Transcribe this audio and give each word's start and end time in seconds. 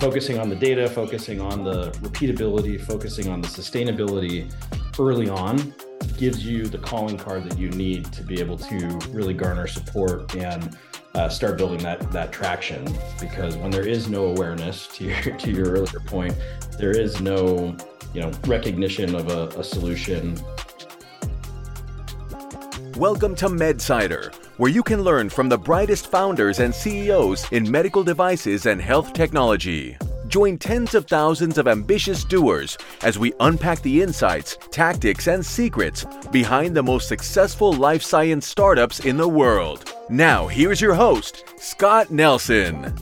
focusing 0.00 0.38
on 0.38 0.48
the 0.48 0.56
data, 0.56 0.88
focusing 0.88 1.42
on 1.42 1.62
the 1.62 1.90
repeatability, 2.00 2.80
focusing 2.80 3.28
on 3.28 3.42
the 3.42 3.46
sustainability 3.46 4.50
early 4.98 5.28
on 5.28 5.74
gives 6.16 6.44
you 6.44 6.64
the 6.64 6.78
calling 6.78 7.18
card 7.18 7.44
that 7.44 7.58
you 7.58 7.68
need 7.70 8.06
to 8.06 8.22
be 8.22 8.40
able 8.40 8.56
to 8.56 8.98
really 9.10 9.34
garner 9.34 9.66
support 9.66 10.34
and 10.34 10.78
uh, 11.14 11.28
start 11.28 11.58
building 11.58 11.78
that 11.82 12.10
that 12.12 12.32
traction. 12.32 12.82
Because 13.20 13.58
when 13.58 13.70
there 13.70 13.86
is 13.86 14.08
no 14.08 14.26
awareness, 14.26 14.86
to 14.88 15.04
your 15.04 15.36
to 15.36 15.50
your 15.50 15.70
earlier 15.70 16.00
point, 16.06 16.34
there 16.78 16.96
is 16.98 17.20
no 17.20 17.76
you 18.14 18.22
know 18.22 18.32
recognition 18.46 19.14
of 19.14 19.28
a, 19.28 19.48
a 19.58 19.62
solution. 19.62 20.34
Welcome 22.96 23.34
to 23.36 23.48
MedSider, 23.48 24.34
where 24.60 24.70
you 24.70 24.82
can 24.82 25.02
learn 25.02 25.30
from 25.30 25.48
the 25.48 25.56
brightest 25.56 26.10
founders 26.10 26.60
and 26.60 26.74
CEOs 26.74 27.50
in 27.50 27.70
medical 27.70 28.04
devices 28.04 28.66
and 28.66 28.78
health 28.78 29.14
technology. 29.14 29.96
Join 30.28 30.58
tens 30.58 30.94
of 30.94 31.06
thousands 31.06 31.56
of 31.56 31.66
ambitious 31.66 32.24
doers 32.24 32.76
as 33.02 33.18
we 33.18 33.32
unpack 33.40 33.80
the 33.80 34.02
insights, 34.02 34.58
tactics, 34.70 35.28
and 35.28 35.44
secrets 35.44 36.04
behind 36.30 36.76
the 36.76 36.82
most 36.82 37.08
successful 37.08 37.72
life 37.72 38.02
science 38.02 38.46
startups 38.46 39.00
in 39.00 39.16
the 39.16 39.26
world. 39.26 39.94
Now, 40.10 40.46
here's 40.46 40.78
your 40.78 40.94
host, 40.94 41.42
Scott 41.56 42.10
Nelson. 42.10 42.94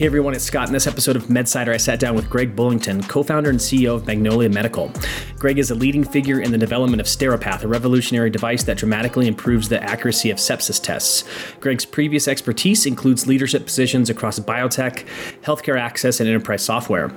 Hey 0.00 0.06
everyone, 0.06 0.32
it's 0.32 0.44
Scott. 0.44 0.66
In 0.66 0.72
this 0.72 0.86
episode 0.86 1.14
of 1.14 1.24
MedSider, 1.24 1.74
I 1.74 1.76
sat 1.76 2.00
down 2.00 2.14
with 2.14 2.30
Greg 2.30 2.56
Bullington, 2.56 3.06
co 3.06 3.22
founder 3.22 3.50
and 3.50 3.58
CEO 3.58 3.96
of 3.96 4.06
Magnolia 4.06 4.48
Medical. 4.48 4.90
Greg 5.38 5.58
is 5.58 5.70
a 5.70 5.74
leading 5.74 6.04
figure 6.04 6.40
in 6.40 6.52
the 6.52 6.56
development 6.56 7.02
of 7.02 7.06
Steripath, 7.06 7.64
a 7.64 7.68
revolutionary 7.68 8.30
device 8.30 8.62
that 8.64 8.78
dramatically 8.78 9.26
improves 9.26 9.68
the 9.68 9.82
accuracy 9.82 10.30
of 10.30 10.38
sepsis 10.38 10.82
tests. 10.82 11.24
Greg's 11.60 11.84
previous 11.84 12.28
expertise 12.28 12.86
includes 12.86 13.26
leadership 13.26 13.66
positions 13.66 14.08
across 14.08 14.38
biotech, 14.40 15.06
healthcare 15.42 15.78
access, 15.78 16.18
and 16.18 16.30
enterprise 16.30 16.62
software. 16.62 17.12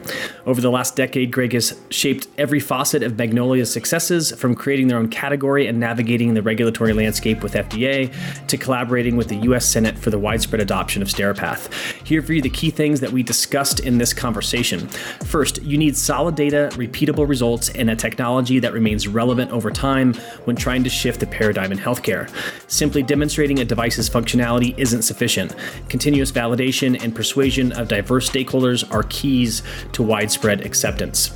Over 0.46 0.60
the 0.60 0.70
last 0.70 0.98
decade, 0.98 1.32
Greg 1.32 1.54
has 1.54 1.80
shaped 1.90 2.28
every 2.38 2.60
facet 2.60 3.02
of 3.02 3.18
Magnolia's 3.18 3.72
successes, 3.72 4.34
from 4.34 4.56
creating 4.56 4.90
their 4.90 4.98
own 4.98 5.08
category 5.08 5.68
and 5.68 5.80
navigating 5.80 6.34
the 6.34 6.42
regulatory 6.42 6.92
landscape 6.92 7.44
with 7.44 7.54
FDA 7.54 8.14
to 8.48 8.58
collaborating 8.58 9.16
with 9.16 9.30
the 9.30 9.38
U.S. 9.38 9.66
Senate 9.66 9.98
for 9.98 10.10
the 10.10 10.20
widespread 10.20 10.60
adoption 10.60 11.02
of 11.02 11.08
Steripath. 11.08 11.72
Here 12.06 12.22
for 12.22 12.34
you 12.34 12.42
the 12.42 12.50
key 12.50 12.73
things 12.74 13.00
that 13.00 13.12
we 13.12 13.24
discussed 13.24 13.80
in 13.80 13.98
this 13.98 14.14
conversation. 14.14 14.88
First, 15.26 15.62
you 15.64 15.78
need 15.78 15.96
solid 15.96 16.36
data, 16.36 16.70
repeatable 16.74 17.28
results, 17.28 17.70
and 17.70 17.90
a 17.90 17.96
technology 17.96 18.60
that 18.60 18.74
remains 18.74 19.08
relevant 19.08 19.52
over 19.52 19.72
time 19.72 20.14
when 20.46 20.56
trying 20.56 20.84
to 20.84 20.90
shift 20.90 21.20
the 21.20 21.28
paradigm 21.28 21.72
in 21.72 21.78
healthcare. 21.78 22.30
Simply 22.70 23.04
demonstrating 23.04 23.60
a 23.60 23.66
device's 23.66 24.10
functionality 24.10 24.78
isn't 24.78 25.04
sufficient. 25.04 25.56
Continuous 25.90 26.32
validation 26.32 27.02
and 27.04 27.16
persuasion 27.16 27.72
of 27.74 27.88
diverse 27.88 28.30
stakeholders 28.30 28.90
are 28.94 29.04
keys 29.04 29.64
to 29.94 30.04
widespread 30.04 30.66
acceptance. 30.66 31.32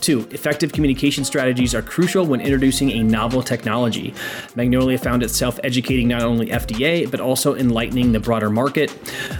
Two, 0.00 0.26
effective 0.30 0.72
communication 0.72 1.24
strategies 1.24 1.74
are 1.74 1.82
crucial 1.82 2.24
when 2.24 2.40
introducing 2.40 2.90
a 2.92 3.02
novel 3.02 3.42
technology. 3.42 4.14
Magnolia 4.54 4.98
found 4.98 5.22
itself 5.22 5.60
educating 5.62 6.08
not 6.08 6.22
only 6.22 6.46
FDA, 6.46 7.10
but 7.10 7.20
also 7.20 7.54
enlightening 7.54 8.12
the 8.12 8.20
broader 8.20 8.50
market 8.50 8.90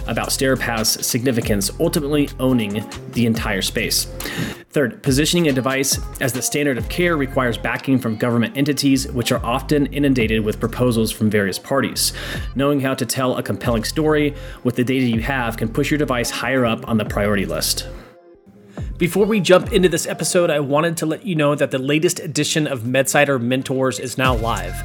about 0.07 0.29
Steripath's 0.29 1.05
significance, 1.41 1.71
ultimately 1.79 2.29
owning 2.39 2.85
the 3.13 3.25
entire 3.25 3.61
space. 3.61 4.05
Third, 4.69 5.03
positioning 5.03 5.49
a 5.49 5.51
device 5.51 5.99
as 6.21 6.31
the 6.31 6.41
standard 6.41 6.77
of 6.77 6.87
care 6.87 7.17
requires 7.17 7.57
backing 7.57 7.99
from 7.99 8.15
government 8.15 8.57
entities, 8.57 9.11
which 9.11 9.31
are 9.31 9.43
often 9.45 9.87
inundated 9.87 10.45
with 10.45 10.59
proposals 10.59 11.11
from 11.11 11.29
various 11.29 11.59
parties. 11.59 12.13
Knowing 12.55 12.79
how 12.79 12.93
to 12.93 13.05
tell 13.05 13.37
a 13.37 13.43
compelling 13.43 13.83
story 13.83 14.33
with 14.63 14.75
the 14.75 14.83
data 14.83 15.05
you 15.05 15.21
have 15.21 15.57
can 15.57 15.67
push 15.67 15.91
your 15.91 15.97
device 15.97 16.29
higher 16.29 16.65
up 16.65 16.87
on 16.87 16.97
the 16.97 17.05
priority 17.05 17.45
list. 17.45 17.87
Before 18.97 19.25
we 19.25 19.39
jump 19.39 19.73
into 19.73 19.89
this 19.89 20.05
episode, 20.05 20.49
I 20.49 20.59
wanted 20.59 20.95
to 20.97 21.05
let 21.07 21.25
you 21.25 21.35
know 21.35 21.55
that 21.55 21.71
the 21.71 21.79
latest 21.79 22.19
edition 22.19 22.67
of 22.67 22.81
MedSider 22.81 23.41
Mentors 23.41 23.99
is 23.99 24.17
now 24.17 24.35
live. 24.35 24.75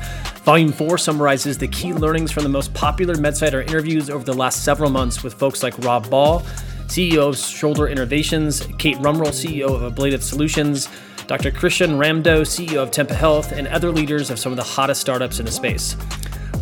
Volume 0.46 0.70
4 0.70 0.96
summarizes 0.96 1.58
the 1.58 1.66
key 1.66 1.92
learnings 1.92 2.30
from 2.30 2.44
the 2.44 2.48
most 2.48 2.72
popular 2.72 3.16
MedSider 3.16 3.66
interviews 3.66 4.08
over 4.08 4.24
the 4.24 4.32
last 4.32 4.62
several 4.62 4.90
months 4.90 5.24
with 5.24 5.34
folks 5.34 5.60
like 5.60 5.76
Rob 5.80 6.08
Ball, 6.08 6.38
CEO 6.86 7.30
of 7.30 7.36
Shoulder 7.36 7.88
Innovations, 7.88 8.64
Kate 8.78 8.96
Rumroll, 8.98 9.32
CEO 9.32 9.64
of 9.64 9.82
Ablative 9.82 10.22
Solutions, 10.22 10.88
Dr. 11.26 11.50
Christian 11.50 11.98
Ramdo, 11.98 12.42
CEO 12.42 12.76
of 12.76 12.92
Tempa 12.92 13.16
Health, 13.16 13.50
and 13.50 13.66
other 13.66 13.90
leaders 13.90 14.30
of 14.30 14.38
some 14.38 14.52
of 14.52 14.56
the 14.56 14.62
hottest 14.62 15.00
startups 15.00 15.40
in 15.40 15.46
the 15.46 15.50
space. 15.50 15.96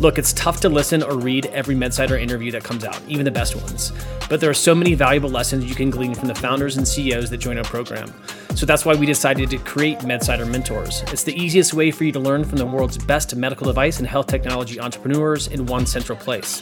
Look, 0.01 0.17
it's 0.17 0.33
tough 0.33 0.59
to 0.61 0.69
listen 0.69 1.01
or 1.01 1.17
read 1.17 1.45
every 1.47 1.73
MedSider 1.73 2.19
interview 2.19 2.51
that 2.51 2.63
comes 2.63 2.83
out, 2.83 2.99
even 3.07 3.23
the 3.23 3.31
best 3.31 3.55
ones. 3.55 3.93
But 4.29 4.41
there 4.41 4.49
are 4.49 4.53
so 4.53 4.75
many 4.75 4.93
valuable 4.93 5.29
lessons 5.29 5.65
you 5.65 5.73
can 5.73 5.89
glean 5.89 6.13
from 6.13 6.27
the 6.27 6.35
founders 6.35 6.75
and 6.75 6.85
CEOs 6.85 7.29
that 7.29 7.37
join 7.37 7.57
our 7.57 7.63
program. 7.63 8.13
So 8.55 8.65
that's 8.65 8.83
why 8.83 8.93
we 8.95 9.05
decided 9.05 9.49
to 9.51 9.57
create 9.57 9.99
MedSider 9.99 10.49
Mentors. 10.49 11.01
It's 11.13 11.23
the 11.23 11.33
easiest 11.33 11.73
way 11.73 11.91
for 11.91 12.03
you 12.03 12.11
to 12.11 12.19
learn 12.19 12.43
from 12.43 12.57
the 12.57 12.65
world's 12.65 12.97
best 12.97 13.35
medical 13.37 13.67
device 13.67 13.99
and 13.99 14.07
health 14.07 14.27
technology 14.27 14.81
entrepreneurs 14.81 15.47
in 15.47 15.65
one 15.65 15.85
central 15.85 16.17
place. 16.17 16.61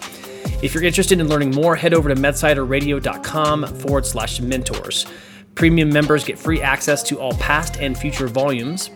If 0.61 0.73
you're 0.73 0.83
interested 0.83 1.19
in 1.19 1.27
learning 1.27 1.51
more, 1.51 1.75
head 1.75 1.93
over 1.93 2.09
to 2.09 2.15
medsiderradio.com 2.15 3.65
forward 3.65 4.05
slash 4.05 4.41
mentors. 4.41 5.07
Premium 5.55 5.89
members 5.89 6.23
get 6.23 6.37
free 6.37 6.61
access 6.61 7.01
to 7.03 7.19
all 7.19 7.33
past 7.33 7.77
and 7.77 7.97
future 7.97 8.27
volumes. 8.27 8.91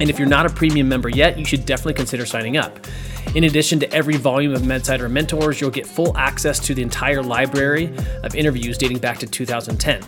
And 0.00 0.10
if 0.10 0.18
you're 0.18 0.28
not 0.28 0.46
a 0.46 0.50
premium 0.50 0.88
member 0.88 1.08
yet, 1.08 1.38
you 1.38 1.44
should 1.44 1.64
definitely 1.64 1.94
consider 1.94 2.26
signing 2.26 2.56
up. 2.56 2.86
In 3.34 3.44
addition 3.44 3.80
to 3.80 3.92
every 3.92 4.16
volume 4.16 4.54
of 4.54 4.62
MedSider 4.62 5.10
Mentors, 5.10 5.60
you'll 5.60 5.70
get 5.70 5.86
full 5.86 6.16
access 6.16 6.58
to 6.60 6.74
the 6.74 6.82
entire 6.82 7.22
library 7.22 7.92
of 8.22 8.34
interviews 8.34 8.76
dating 8.76 8.98
back 8.98 9.18
to 9.18 9.26
2010. 9.26 10.02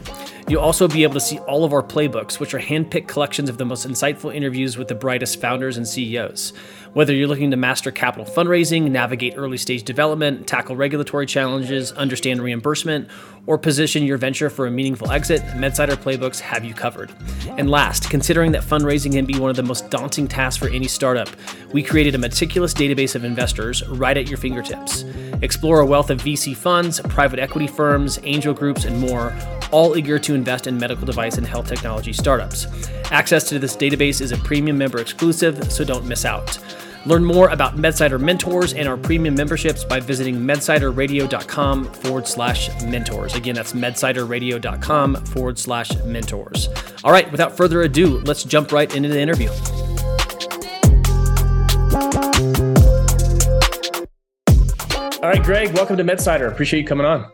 You'll 0.47 0.61
also 0.61 0.87
be 0.87 1.05
able 1.05 1.15
to 1.15 1.21
see 1.21 1.39
all 1.39 1.65
of 1.65 1.73
our 1.73 1.83
playbooks, 1.83 2.39
which 2.39 2.53
are 2.53 2.59
handpicked 2.59 3.09
collections 3.09 3.49
of 3.49 3.57
the 3.57 3.65
most 3.65 3.89
insightful 3.89 4.35
interviews 4.35 4.77
with 4.77 4.89
the 4.89 4.95
brightest 4.95 5.41
founders 5.41 5.79
and 5.79 5.89
CEOs. 5.89 6.53
Whether 6.93 7.15
you're 7.15 7.29
looking 7.29 7.51
to 7.51 7.57
master 7.57 7.91
capital 7.91 8.27
fundraising, 8.27 8.91
navigate 8.91 9.35
early 9.37 9.57
stage 9.57 9.85
development, 9.85 10.47
tackle 10.47 10.77
regulatory 10.77 11.25
challenges, 11.25 11.93
understand 11.93 12.43
reimbursement, 12.43 13.09
or 13.47 13.57
position 13.57 14.05
your 14.05 14.19
venture 14.19 14.51
for 14.51 14.67
a 14.67 14.71
meaningful 14.71 15.11
exit, 15.11 15.41
MedSider 15.57 15.97
Playbooks 15.97 16.41
have 16.41 16.63
you 16.63 16.75
covered. 16.75 17.11
And 17.57 17.71
last, 17.71 18.11
considering 18.11 18.53
that 18.53 18.63
fundraising 18.63 19.13
can 19.13 19.25
be 19.25 19.39
one 19.39 19.51
of 19.51 19.57
the 19.57 19.63
most 19.63 19.91
daunting 19.91 20.29
tasks 20.29 20.59
for 20.59 20.69
any 20.69 20.89
startup, 20.89 21.29
we 21.73 21.83
created 21.83 22.15
a 22.15 22.19
meticulous 22.19 22.75
database 22.75 23.15
of 23.15 23.25
investors 23.25 23.87
right 23.89 24.17
at 24.17 24.29
your 24.29 24.39
fingertips. 24.39 25.05
Explore 25.43 25.81
a 25.81 25.87
wealth 25.87 26.11
of 26.11 26.23
VC 26.23 26.55
funds, 26.55 27.01
private 27.09 27.39
equity 27.39 27.67
firms, 27.67 28.21
angel 28.23 28.55
groups, 28.55 28.85
and 28.85 29.01
more, 29.01 29.35
all 29.75 29.97
eager 29.97 30.21
to 30.21 30.37
invest 30.37 30.69
in 30.69 30.79
medical 30.79 31.05
device 31.05 31.37
and 31.37 31.45
health 31.45 31.67
technology 31.67 32.13
startups. 32.13 32.69
Access 33.11 33.49
to 33.49 33.59
this 33.59 33.77
database 33.77 34.21
is 34.21 34.31
a 34.31 34.37
premium 34.37 34.79
member 34.79 35.01
exclusive, 35.01 35.73
so 35.73 35.85
don't 35.85 36.07
miss 36.07 36.25
out. 36.25 36.61
Learn 37.07 37.25
more 37.25 37.49
about 37.49 37.77
MedSider 37.77 38.21
Mentors 38.21 38.73
and 38.73 38.87
our 38.87 38.97
premium 38.97 39.35
memberships 39.35 39.85
by 39.85 39.99
visiting 39.99 40.37
medsiderradio.com 40.37 41.87
forward 41.87 42.29
slash 42.29 42.71
mentors. 42.85 43.35
Again, 43.35 43.57
that's 43.57 43.73
medsiderradio.com 43.73 45.17
forward 45.17 45.59
slash 45.59 45.93
mentors. 46.05 46.69
All 47.03 47.11
right, 47.11 47.31
without 47.33 47.57
further 47.57 47.83
ado, 47.83 48.21
let's 48.21 48.45
jump 48.45 48.71
right 48.71 48.95
into 48.95 49.09
the 49.09 49.21
interview. 49.21 49.51
All 55.21 55.31
right, 55.31 55.43
Greg, 55.43 55.75
welcome 55.75 55.97
to 55.97 56.05
MedSider. 56.05 56.47
Appreciate 56.47 56.83
you 56.83 56.87
coming 56.87 57.07
on. 57.07 57.29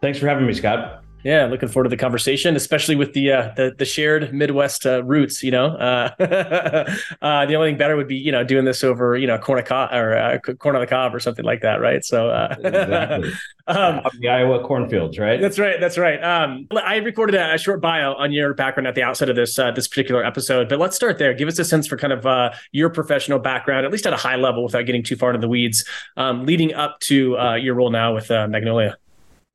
Thanks 0.00 0.20
for 0.20 0.28
having 0.28 0.46
me, 0.46 0.54
Scott. 0.54 1.01
Yeah, 1.24 1.46
looking 1.46 1.68
forward 1.68 1.84
to 1.84 1.90
the 1.90 1.96
conversation, 1.96 2.56
especially 2.56 2.96
with 2.96 3.12
the 3.12 3.32
uh, 3.32 3.52
the, 3.56 3.74
the 3.76 3.84
shared 3.84 4.34
Midwest 4.34 4.86
uh, 4.86 5.04
roots. 5.04 5.42
You 5.42 5.52
know, 5.52 5.66
uh, 5.66 6.10
uh, 7.22 7.46
the 7.46 7.54
only 7.54 7.70
thing 7.70 7.78
better 7.78 7.96
would 7.96 8.08
be 8.08 8.16
you 8.16 8.32
know 8.32 8.42
doing 8.42 8.64
this 8.64 8.82
over 8.82 9.16
you 9.16 9.26
know 9.26 9.38
corn 9.38 9.60
of 9.60 9.64
cob 9.64 9.92
or 9.92 10.16
uh, 10.16 10.38
corn 10.38 10.74
on 10.74 10.80
the 10.80 10.86
cob 10.86 11.14
or 11.14 11.20
something 11.20 11.44
like 11.44 11.62
that, 11.62 11.80
right? 11.80 12.04
So, 12.04 12.28
uh, 12.28 12.56
exactly. 12.58 13.32
um, 13.68 14.00
the 14.18 14.28
Iowa 14.28 14.64
cornfields, 14.64 15.18
right? 15.18 15.40
That's 15.40 15.58
right. 15.60 15.80
That's 15.80 15.96
right. 15.96 16.22
Um, 16.22 16.66
I 16.72 16.96
recorded 16.96 17.36
a, 17.36 17.54
a, 17.54 17.58
short 17.58 17.80
bio 17.80 18.14
on 18.14 18.32
your 18.32 18.54
background 18.54 18.88
at 18.88 18.96
the 18.96 19.02
outset 19.02 19.28
of 19.28 19.36
this 19.36 19.54
this 19.54 19.86
particular 19.86 20.24
episode, 20.24 20.68
but 20.68 20.80
let's 20.80 20.96
start 20.96 21.18
there. 21.18 21.34
Give 21.34 21.46
us 21.46 21.58
a 21.60 21.64
sense 21.64 21.86
for 21.86 21.96
kind 21.96 22.12
of 22.12 22.52
your 22.72 22.90
professional 22.90 23.38
background, 23.38 23.86
at 23.86 23.92
least 23.92 24.06
at 24.06 24.12
a 24.12 24.16
high 24.16 24.36
level, 24.36 24.64
without 24.64 24.86
getting 24.86 25.04
too 25.04 25.14
far 25.16 25.30
into 25.30 25.40
the 25.40 25.48
weeds, 25.48 25.84
um, 26.16 26.46
leading 26.46 26.74
up 26.74 26.98
to 27.00 27.36
your 27.60 27.76
role 27.76 27.90
now 27.90 28.12
with 28.12 28.28
Magnolia. 28.30 28.96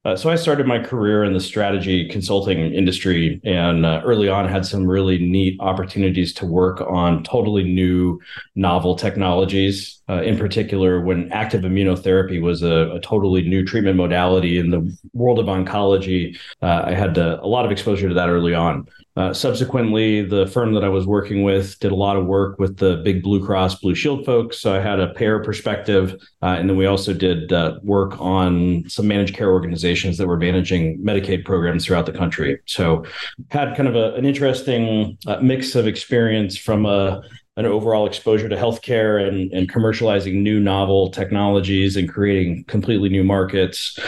Uh, 0.07 0.15
so 0.15 0.29
I 0.29 0.37
started 0.37 0.65
my 0.65 0.79
career 0.79 1.25
in 1.25 1.33
the 1.33 1.41
strategy 1.41 2.07
consulting 2.07 2.73
industry, 2.73 3.41
and 3.43 3.85
uh, 3.85 4.01
early 4.05 4.29
on 4.29 4.47
had 4.47 4.65
some 4.65 4.87
really 4.87 5.17
neat 5.17 5.59
opportunities 5.59 6.33
to 6.35 6.45
work 6.45 6.79
on 6.79 7.23
totally 7.23 7.65
new, 7.65 8.17
novel 8.55 8.95
technologies. 8.95 9.96
Uh, 10.09 10.21
in 10.21 10.37
particular, 10.37 11.01
when 11.01 11.29
active 11.33 11.63
immunotherapy 11.63 12.41
was 12.41 12.63
a, 12.63 12.91
a, 12.91 12.99
totally 13.01 13.41
new 13.41 13.65
treatment 13.65 13.97
modality 13.97 14.57
in 14.57 14.69
the 14.69 14.97
world 15.13 15.37
of 15.37 15.47
oncology, 15.47 16.37
uh, 16.61 16.83
I 16.85 16.93
had 16.93 17.17
uh, 17.17 17.39
a 17.41 17.47
lot 17.47 17.65
of 17.65 17.71
exposure 17.71 18.07
to 18.07 18.15
that 18.15 18.29
early 18.29 18.53
on. 18.53 18.87
Uh, 19.17 19.33
subsequently, 19.33 20.21
the 20.23 20.47
firm 20.47 20.73
that 20.75 20.83
I 20.83 20.89
was 20.89 21.05
working 21.05 21.43
with 21.43 21.77
did 21.79 21.91
a 21.91 21.95
lot 21.95 22.15
of 22.15 22.25
work 22.25 22.59
with 22.59 22.77
the 22.77 23.01
big 23.03 23.23
Blue 23.23 23.43
Cross 23.43 23.79
Blue 23.79 23.95
Shield 23.95 24.25
folks. 24.25 24.59
So 24.59 24.75
I 24.75 24.79
had 24.79 24.99
a 24.99 25.13
payer 25.13 25.43
perspective. 25.43 26.15
Uh, 26.41 26.55
and 26.57 26.69
then 26.69 26.77
we 26.77 26.85
also 26.85 27.13
did 27.13 27.51
uh, 27.51 27.79
work 27.81 28.19
on 28.21 28.87
some 28.87 29.07
managed 29.07 29.35
care 29.35 29.51
organizations 29.51 30.17
that 30.19 30.27
were 30.27 30.37
managing 30.37 30.99
Medicaid 30.99 31.45
programs 31.45 31.85
throughout 31.85 32.05
the 32.05 32.13
country. 32.13 32.59
So 32.65 33.05
had 33.49 33.75
kind 33.75 33.89
of 33.89 33.95
a, 33.95 34.13
an 34.13 34.23
interesting 34.23 35.17
mix 35.41 35.75
of 35.75 35.87
experience 35.87 36.55
from 36.55 36.85
a 36.85 37.23
an 37.57 37.65
overall 37.65 38.05
exposure 38.05 38.47
to 38.47 38.55
healthcare 38.55 39.27
and, 39.27 39.51
and 39.51 39.71
commercializing 39.71 40.35
new 40.35 40.59
novel 40.59 41.09
technologies 41.09 41.97
and 41.97 42.07
creating 42.07 42.63
completely 42.65 43.09
new 43.09 43.23
markets, 43.23 43.99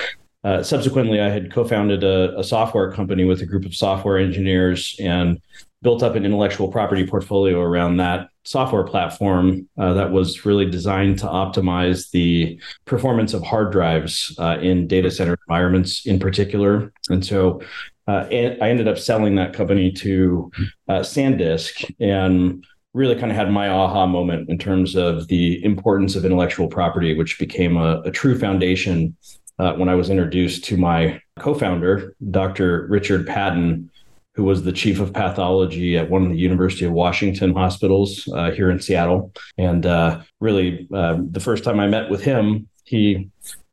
uh, 0.44 0.64
subsequently, 0.64 1.20
I 1.20 1.30
had 1.30 1.52
co-founded 1.52 2.04
a, 2.04 2.40
a, 2.40 2.44
software 2.44 2.92
company 2.94 3.26
with 3.26 3.42
a 3.42 3.46
group 3.46 3.66
of 3.66 3.76
software 3.76 4.18
engineers 4.18 4.96
and 4.98 5.42
built 5.82 6.02
up 6.02 6.16
an 6.16 6.26
intellectual 6.26 6.70
property 6.70 7.06
portfolio 7.06 7.60
around 7.60 7.98
that 7.98 8.30
software 8.46 8.86
platform 8.86 9.68
uh, 9.78 9.94
that 9.94 10.12
was 10.12 10.46
really 10.46 10.70
designed 10.70 11.20
to 11.20 11.26
optimize 11.26 12.10
the 12.12 12.60
performance 12.86 13.34
of 13.34 13.44
hard 13.44 13.72
drives 13.72 14.34
uh, 14.40 14.58
in 14.62 14.88
data 14.88 15.12
center 15.12 15.38
environments, 15.48 16.06
in 16.06 16.20
particular. 16.20 16.94
And 17.10 17.26
so, 17.26 17.62
uh, 18.08 18.26
I 18.32 18.70
ended 18.70 18.88
up 18.88 18.98
selling 18.98 19.36
that 19.36 19.54
company 19.54 19.92
to 19.92 20.50
uh, 20.88 21.02
SanDisk 21.02 21.94
and 22.00 22.66
really 22.94 23.16
kind 23.16 23.32
of 23.32 23.38
had 23.38 23.52
my 23.52 23.70
aha 23.70 24.06
moment 24.06 24.50
in 24.50 24.58
terms 24.58 24.96
of 24.96 25.28
the 25.28 25.64
importance 25.64 26.16
of 26.16 26.26
intellectual 26.26 26.68
property, 26.68 27.16
which 27.16 27.38
became 27.38 27.78
a, 27.78 28.02
a 28.02 28.12
true 28.12 28.38
foundation 28.38 29.16
uh, 29.60 29.74
when 29.74 29.90
I 29.90 29.96
was 29.96 30.10
introduced 30.10 30.64
to 30.66 30.78
my 30.78 31.22
co 31.38 31.54
founder, 31.54 32.16
Dr. 32.32 32.88
Richard 32.88 33.28
Patton, 33.28 33.92
who 34.34 34.44
was 34.44 34.64
the 34.64 34.72
chief 34.72 35.00
of 35.00 35.14
pathology 35.14 35.98
at 35.98 36.10
one 36.10 36.24
of 36.24 36.30
the 36.30 36.38
University 36.38 36.86
of 36.86 36.94
Washington 36.94 37.54
hospitals 37.54 38.28
uh, 38.34 38.52
here 38.52 38.72
in 38.72 38.80
Seattle. 38.80 39.34
And 39.58 39.86
uh, 39.86 40.22
really, 40.40 40.88
uh, 40.94 41.18
the 41.30 41.42
first 41.42 41.64
time 41.64 41.80
I 41.80 41.88
met 41.88 42.10
with 42.10 42.24
him, 42.24 42.70
he 42.86 43.30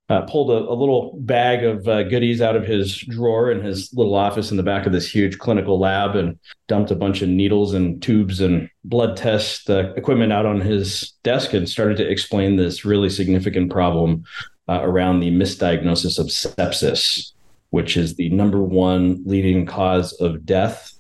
uh, 0.09 0.23
pulled 0.23 0.51
a, 0.51 0.71
a, 0.71 0.75
little 0.75 1.19
bag 1.21 1.65
of 1.65 1.87
uh, 1.89 2.05
goodies 2.05 2.41
out 2.41 2.55
of 2.55 2.65
his 2.65 2.97
drawer 2.97 3.51
in 3.51 3.63
his 3.63 3.93
little 3.93 4.15
office 4.15 4.53
in 4.53 4.57
the 4.57 4.63
back 4.63 4.87
of 4.87 4.93
this 4.93 5.13
huge 5.13 5.39
clinical 5.39 5.81
lab 5.81 6.15
and 6.15 6.39
dumped 6.69 6.93
a 6.93 6.97
bunch 6.97 7.23
of 7.23 7.29
needles 7.29 7.75
and 7.75 8.01
tubes 8.01 8.41
and 8.41 8.71
blood 8.85 9.17
test 9.17 9.69
uh, 9.69 9.93
equipment 9.95 10.33
out 10.33 10.47
on 10.47 10.61
his 10.61 11.13
desk 11.25 11.55
and 11.55 11.69
started 11.69 11.97
to 11.97 12.09
explain 12.09 12.57
this 12.57 12.85
really 12.85 13.11
significant 13.11 13.71
problem 13.71 14.23
uh, 14.69 14.81
around 14.83 15.19
the 15.19 15.31
misdiagnosis 15.31 16.21
of 16.21 16.27
sepsis, 16.27 17.33
which 17.71 17.97
is 17.97 18.15
the 18.15 18.29
number 18.31 18.63
one 18.63 19.21
leading 19.27 19.67
cause 19.67 20.13
of 20.21 20.47
death, 20.47 20.93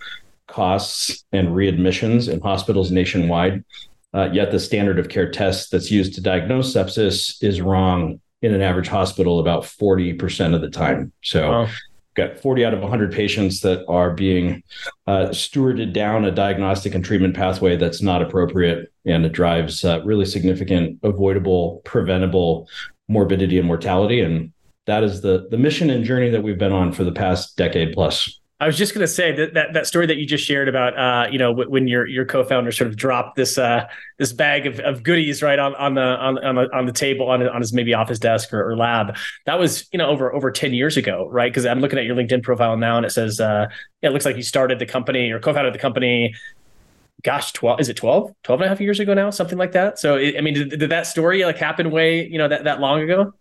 costs, 0.49 1.25
and 1.31 1.49
readmissions 1.49 2.29
in 2.29 2.41
hospitals 2.41 2.91
nationwide. 2.91 3.65
Uh, 4.15 4.31
yet 4.33 4.51
the 4.51 4.59
standard 4.59 4.99
of 4.99 5.09
care 5.09 5.31
test 5.31 5.71
that's 5.71 5.91
used 5.91 6.15
to 6.15 6.21
diagnose 6.21 6.73
sepsis 6.73 7.41
is 7.43 7.61
wrong 7.61 8.19
in 8.43 8.55
an 8.55 8.63
average 8.63 8.89
hospital 8.89 9.39
about 9.41 9.63
40% 9.63 10.55
of 10.55 10.61
the 10.61 10.71
time. 10.71 11.13
So, 11.23 11.51
wow. 11.51 11.69
got 12.15 12.39
40 12.39 12.65
out 12.65 12.75
of 12.75 12.81
100 12.81 13.13
patients 13.13 13.61
that 13.63 13.85
are 13.89 14.13
being 14.13 14.63
uh, 15.07 15.29
stewarded 15.29 15.93
down 15.93 16.25
a 16.25 16.31
diagnostic 16.31 16.95
and 16.95 17.05
treatment 17.05 17.35
pathway 17.35 17.77
that's 17.77 18.03
not 18.03 18.23
appropriate. 18.23 18.93
And 19.05 19.25
it 19.25 19.33
drives 19.33 19.85
uh, 19.85 20.03
really 20.05 20.27
significant, 20.27 20.99
avoidable, 21.03 21.81
preventable 21.85 22.69
morbidity 23.09 23.59
and 23.59 23.67
mortality. 23.67 24.21
And 24.21 24.53
that 24.87 25.03
is 25.05 25.21
the 25.21 25.47
the 25.51 25.59
mission 25.59 25.91
and 25.91 26.05
journey 26.05 26.31
that 26.31 26.43
we've 26.43 26.59
been 26.59 26.73
on 26.73 26.93
for 26.93 27.05
the 27.05 27.13
past 27.13 27.57
decade 27.57 27.93
plus. 27.93 28.41
I 28.59 28.67
was 28.67 28.79
just 28.79 28.95
going 28.95 29.03
to 29.03 29.13
say 29.13 29.33
that, 29.33 29.53
that 29.53 29.75
that 29.75 29.87
story 29.87 30.07
that 30.07 30.17
you 30.17 30.25
just 30.25 30.43
shared 30.45 30.67
about, 30.67 30.97
uh, 30.99 31.31
you 31.31 31.39
know, 31.39 31.53
when 31.53 31.87
your 31.87 32.07
your 32.07 32.25
co-founder 32.25 32.73
sort 32.73 32.89
of 32.89 32.97
dropped 32.97 33.37
this 33.37 33.59
uh, 33.59 33.87
this 34.19 34.33
bag 34.33 34.67
of, 34.67 34.81
of 34.81 35.03
goodies 35.03 35.43
right 35.43 35.59
on 35.59 35.75
on 35.75 35.95
the 35.95 36.01
on 36.01 36.39
on 36.39 36.55
the, 36.55 36.75
on 36.75 36.87
the 36.87 36.93
table 36.93 37.29
on 37.29 37.47
on 37.47 37.61
his 37.61 37.75
maybe 37.75 37.93
office 37.93 38.19
desk 38.19 38.55
or, 38.55 38.71
or 38.71 38.75
lab. 38.75 39.15
That 39.45 39.59
was 39.59 39.87
you 39.93 39.99
know 39.99 40.09
over 40.09 40.35
over 40.35 40.51
ten 40.51 40.73
years 40.73 40.97
ago, 40.97 41.29
right? 41.31 41.53
Because 41.53 41.67
I'm 41.67 41.81
looking 41.81 41.99
at 41.99 42.07
your 42.07 42.17
LinkedIn 42.17 42.43
profile 42.43 42.79
now, 42.79 42.97
and 42.97 43.05
it 43.05 43.11
says 43.11 43.41
uh, 43.41 43.67
it 44.01 44.11
looks 44.11 44.25
like 44.25 44.37
you 44.37 44.43
started 44.43 44.79
the 44.79 44.87
company 44.87 45.31
or 45.31 45.39
co-founded 45.39 45.75
the 45.75 45.79
company 45.79 46.35
gosh 47.23 47.51
12 47.53 47.81
is 47.81 47.89
it 47.89 47.97
12 47.97 48.31
12 48.43 48.61
and 48.61 48.67
a 48.67 48.69
half 48.69 48.79
years 48.79 49.01
ago 49.01 49.15
now 49.15 49.31
something 49.31 49.57
like 49.57 49.73
that 49.73 49.99
so 49.99 50.19
i 50.19 50.39
mean 50.43 50.53
did, 50.53 50.69
did 50.79 50.91
that 50.91 51.07
story 51.07 51.47
like 51.47 51.57
happen 51.57 51.91
way 51.91 52.27
you 52.29 52.37
know 52.37 52.47
that, 52.47 52.65
that 52.65 52.79
long 52.79 53.01
ago 53.01 53.33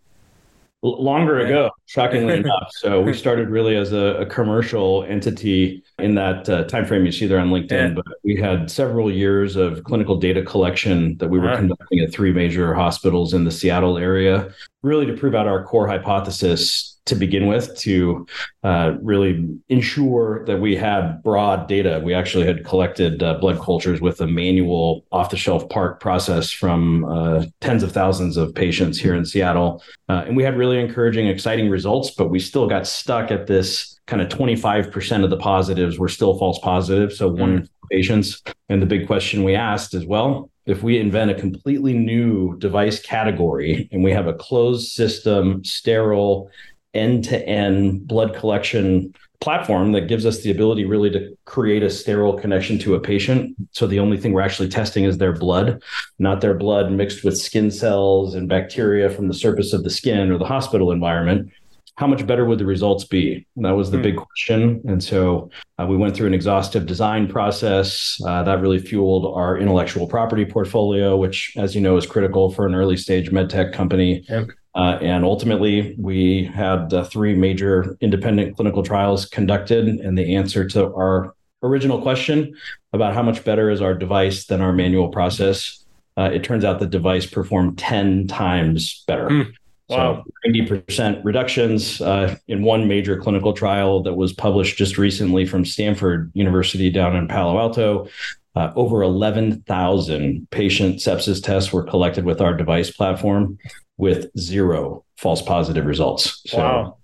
longer 0.82 1.40
ago 1.40 1.70
shockingly 1.86 2.34
enough 2.38 2.70
so 2.70 3.00
we 3.00 3.12
started 3.12 3.48
really 3.48 3.76
as 3.76 3.92
a, 3.92 4.20
a 4.20 4.26
commercial 4.26 5.04
entity 5.04 5.82
in 5.98 6.14
that 6.14 6.48
uh, 6.48 6.64
time 6.64 6.84
frame 6.84 7.04
you 7.04 7.12
see 7.12 7.26
there 7.26 7.38
on 7.38 7.48
linkedin 7.48 7.88
yeah. 7.88 7.94
but 7.94 8.04
we 8.22 8.36
had 8.36 8.70
several 8.70 9.10
years 9.10 9.56
of 9.56 9.82
clinical 9.84 10.16
data 10.16 10.42
collection 10.42 11.16
that 11.16 11.28
we 11.28 11.38
were 11.38 11.48
uh-huh. 11.48 11.56
conducting 11.58 12.00
at 12.00 12.12
three 12.12 12.32
major 12.32 12.74
hospitals 12.74 13.32
in 13.32 13.44
the 13.44 13.50
seattle 13.50 13.98
area 13.98 14.52
really 14.82 15.06
to 15.06 15.14
prove 15.14 15.34
out 15.34 15.48
our 15.48 15.64
core 15.64 15.88
hypothesis 15.88 16.95
to 17.06 17.14
begin 17.14 17.46
with 17.46 17.76
to 17.78 18.26
uh, 18.62 18.94
really 19.00 19.48
ensure 19.68 20.44
that 20.46 20.60
we 20.60 20.76
had 20.76 21.22
broad 21.22 21.68
data. 21.68 22.00
We 22.04 22.14
actually 22.14 22.46
had 22.46 22.64
collected 22.64 23.22
uh, 23.22 23.34
blood 23.34 23.60
cultures 23.60 24.00
with 24.00 24.20
a 24.20 24.26
manual 24.26 25.04
off 25.12 25.30
the 25.30 25.36
shelf 25.36 25.68
part 25.68 26.00
process 26.00 26.50
from 26.50 27.04
uh, 27.04 27.46
tens 27.60 27.82
of 27.82 27.92
thousands 27.92 28.36
of 28.36 28.54
patients 28.54 28.98
here 28.98 29.14
in 29.14 29.24
Seattle. 29.24 29.82
Uh, 30.08 30.24
and 30.26 30.36
we 30.36 30.42
had 30.42 30.56
really 30.56 30.78
encouraging, 30.78 31.28
exciting 31.28 31.70
results, 31.70 32.10
but 32.10 32.28
we 32.28 32.38
still 32.38 32.66
got 32.68 32.86
stuck 32.86 33.30
at 33.30 33.46
this 33.46 33.98
kind 34.06 34.22
of 34.22 34.28
25% 34.28 35.24
of 35.24 35.30
the 35.30 35.36
positives 35.36 35.98
were 35.98 36.08
still 36.08 36.38
false 36.38 36.58
positives. 36.60 37.18
So 37.18 37.28
one 37.28 37.62
mm. 37.62 37.68
patients. 37.90 38.42
And 38.68 38.80
the 38.80 38.86
big 38.86 39.06
question 39.06 39.44
we 39.44 39.54
asked 39.54 39.94
is 39.94 40.06
well, 40.06 40.50
if 40.66 40.82
we 40.82 40.98
invent 40.98 41.30
a 41.30 41.34
completely 41.34 41.94
new 41.94 42.58
device 42.58 43.00
category 43.00 43.88
and 43.92 44.02
we 44.02 44.10
have 44.10 44.26
a 44.26 44.34
closed 44.34 44.92
system, 44.92 45.64
sterile, 45.64 46.50
end 46.96 47.24
to 47.24 47.46
end 47.46 48.06
blood 48.06 48.34
collection 48.34 49.14
platform 49.40 49.92
that 49.92 50.02
gives 50.02 50.24
us 50.24 50.42
the 50.42 50.50
ability 50.50 50.84
really 50.84 51.10
to 51.10 51.36
create 51.44 51.82
a 51.82 51.90
sterile 51.90 52.38
connection 52.38 52.78
to 52.80 52.94
a 52.94 53.00
patient. 53.00 53.54
So 53.72 53.86
the 53.86 54.00
only 54.00 54.16
thing 54.16 54.32
we're 54.32 54.40
actually 54.40 54.68
testing 54.68 55.04
is 55.04 55.18
their 55.18 55.32
blood, 55.32 55.82
not 56.18 56.40
their 56.40 56.54
blood 56.54 56.90
mixed 56.90 57.24
with 57.24 57.38
skin 57.38 57.70
cells 57.70 58.34
and 58.34 58.48
bacteria 58.48 59.10
from 59.10 59.28
the 59.28 59.34
surface 59.34 59.72
of 59.72 59.84
the 59.84 59.90
skin 59.90 60.30
or 60.30 60.38
the 60.38 60.46
hospital 60.46 60.90
environment. 60.90 61.50
How 61.96 62.06
much 62.06 62.26
better 62.26 62.44
would 62.44 62.58
the 62.58 62.66
results 62.66 63.04
be? 63.04 63.46
that 63.56 63.70
was 63.70 63.90
the 63.90 63.96
mm. 63.96 64.02
big 64.02 64.16
question. 64.16 64.82
And 64.86 65.02
so 65.02 65.50
uh, 65.78 65.86
we 65.86 65.96
went 65.96 66.14
through 66.14 66.26
an 66.26 66.34
exhaustive 66.34 66.84
design 66.84 67.26
process 67.26 68.20
uh, 68.26 68.42
that 68.42 68.60
really 68.60 68.78
fueled 68.78 69.34
our 69.34 69.56
intellectual 69.56 70.06
property 70.06 70.44
portfolio, 70.44 71.16
which, 71.16 71.54
as 71.56 71.74
you 71.74 71.80
know, 71.80 71.96
is 71.96 72.04
critical 72.04 72.50
for 72.52 72.66
an 72.66 72.74
early 72.74 72.98
stage 72.98 73.30
medtech 73.30 73.72
company. 73.72 74.26
Yep. 74.28 74.48
Uh, 74.76 74.98
and 75.00 75.24
ultimately, 75.24 75.96
we 75.98 76.44
had 76.44 76.92
uh, 76.92 77.02
three 77.02 77.34
major 77.34 77.96
independent 78.02 78.54
clinical 78.56 78.82
trials 78.82 79.24
conducted. 79.24 79.88
And 79.88 80.18
the 80.18 80.36
answer 80.36 80.68
to 80.68 80.94
our 80.94 81.34
original 81.62 82.02
question 82.02 82.54
about 82.92 83.14
how 83.14 83.22
much 83.22 83.42
better 83.42 83.70
is 83.70 83.80
our 83.80 83.94
device 83.94 84.44
than 84.44 84.60
our 84.60 84.74
manual 84.74 85.08
process, 85.08 85.82
uh, 86.18 86.30
it 86.32 86.44
turns 86.44 86.62
out 86.62 86.78
the 86.78 86.86
device 86.86 87.24
performed 87.24 87.78
10 87.78 88.26
times 88.26 89.02
better. 89.06 89.30
Mm. 89.30 89.52
Wow. 89.88 90.24
So 90.44 90.50
90% 90.50 91.24
reductions 91.24 92.02
uh, 92.02 92.36
in 92.46 92.62
one 92.62 92.86
major 92.86 93.16
clinical 93.16 93.54
trial 93.54 94.02
that 94.02 94.14
was 94.14 94.34
published 94.34 94.76
just 94.76 94.98
recently 94.98 95.46
from 95.46 95.64
Stanford 95.64 96.30
University 96.34 96.90
down 96.90 97.16
in 97.16 97.28
Palo 97.28 97.58
Alto. 97.58 98.08
Uh, 98.54 98.72
over 98.74 99.02
11,000 99.02 100.48
patient 100.50 100.96
sepsis 100.96 101.42
tests 101.42 101.72
were 101.72 101.84
collected 101.84 102.24
with 102.24 102.40
our 102.40 102.54
device 102.54 102.90
platform 102.90 103.58
with 103.98 104.26
zero 104.38 105.04
false 105.16 105.42
positive 105.42 105.86
results. 105.86 106.42
So 106.46 106.58
wow. 106.58 106.96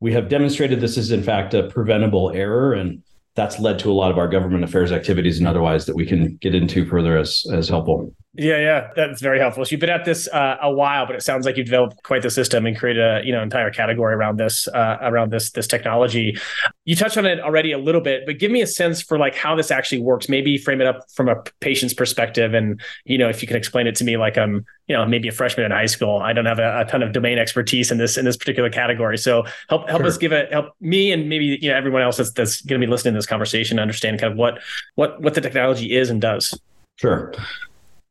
we 0.00 0.12
have 0.12 0.28
demonstrated 0.28 0.80
this 0.80 0.96
is 0.96 1.10
in 1.10 1.22
fact 1.22 1.54
a 1.54 1.64
preventable 1.64 2.30
error 2.30 2.72
and 2.72 3.02
that's 3.36 3.58
led 3.60 3.78
to 3.78 3.90
a 3.90 3.94
lot 3.94 4.10
of 4.10 4.18
our 4.18 4.28
government 4.28 4.64
affairs 4.64 4.92
activities 4.92 5.38
and 5.38 5.46
otherwise 5.46 5.86
that 5.86 5.94
we 5.94 6.04
can 6.04 6.36
get 6.36 6.54
into 6.54 6.84
further 6.86 7.16
as 7.16 7.44
as 7.52 7.68
helpful. 7.68 8.14
Yeah, 8.34 8.58
yeah, 8.58 8.90
that's 8.94 9.20
very 9.20 9.40
helpful. 9.40 9.64
So 9.64 9.72
you've 9.72 9.80
been 9.80 9.90
at 9.90 10.04
this 10.04 10.28
uh, 10.28 10.56
a 10.62 10.70
while, 10.70 11.04
but 11.04 11.16
it 11.16 11.22
sounds 11.22 11.44
like 11.44 11.56
you've 11.56 11.66
developed 11.66 12.00
quite 12.04 12.22
the 12.22 12.30
system 12.30 12.64
and 12.64 12.78
created 12.78 13.02
a 13.02 13.26
you 13.26 13.32
know 13.32 13.42
entire 13.42 13.72
category 13.72 14.14
around 14.14 14.38
this 14.38 14.68
uh, 14.68 14.98
around 15.00 15.32
this 15.32 15.50
this 15.50 15.66
technology. 15.66 16.38
You 16.84 16.94
touched 16.94 17.18
on 17.18 17.26
it 17.26 17.40
already 17.40 17.72
a 17.72 17.78
little 17.78 18.00
bit, 18.00 18.22
but 18.26 18.38
give 18.38 18.52
me 18.52 18.62
a 18.62 18.68
sense 18.68 19.02
for 19.02 19.18
like 19.18 19.34
how 19.34 19.56
this 19.56 19.72
actually 19.72 20.02
works. 20.02 20.28
Maybe 20.28 20.58
frame 20.58 20.80
it 20.80 20.86
up 20.86 21.10
from 21.12 21.28
a 21.28 21.42
patient's 21.58 21.92
perspective, 21.92 22.54
and 22.54 22.80
you 23.04 23.18
know 23.18 23.28
if 23.28 23.42
you 23.42 23.48
can 23.48 23.56
explain 23.56 23.88
it 23.88 23.96
to 23.96 24.04
me 24.04 24.16
like 24.16 24.38
I'm 24.38 24.64
you 24.86 24.96
know 24.96 25.04
maybe 25.04 25.26
a 25.26 25.32
freshman 25.32 25.66
in 25.66 25.72
high 25.72 25.86
school. 25.86 26.18
I 26.18 26.32
don't 26.32 26.46
have 26.46 26.60
a, 26.60 26.82
a 26.82 26.84
ton 26.84 27.02
of 27.02 27.10
domain 27.10 27.36
expertise 27.36 27.90
in 27.90 27.98
this 27.98 28.16
in 28.16 28.24
this 28.24 28.36
particular 28.36 28.70
category, 28.70 29.18
so 29.18 29.42
help 29.68 29.88
help 29.88 30.02
sure. 30.02 30.06
us 30.06 30.18
give 30.18 30.30
it 30.30 30.52
help 30.52 30.66
me 30.80 31.10
and 31.10 31.28
maybe 31.28 31.58
you 31.60 31.68
know 31.68 31.76
everyone 31.76 32.02
else 32.02 32.18
that's 32.18 32.30
that's 32.30 32.60
going 32.60 32.80
to 32.80 32.86
be 32.86 32.88
listening 32.88 33.12
to 33.14 33.18
this 33.18 33.26
conversation 33.26 33.80
understand 33.80 34.20
kind 34.20 34.32
of 34.32 34.38
what 34.38 34.60
what 34.94 35.20
what 35.20 35.34
the 35.34 35.40
technology 35.40 35.96
is 35.96 36.10
and 36.10 36.20
does. 36.20 36.56
Sure. 36.94 37.32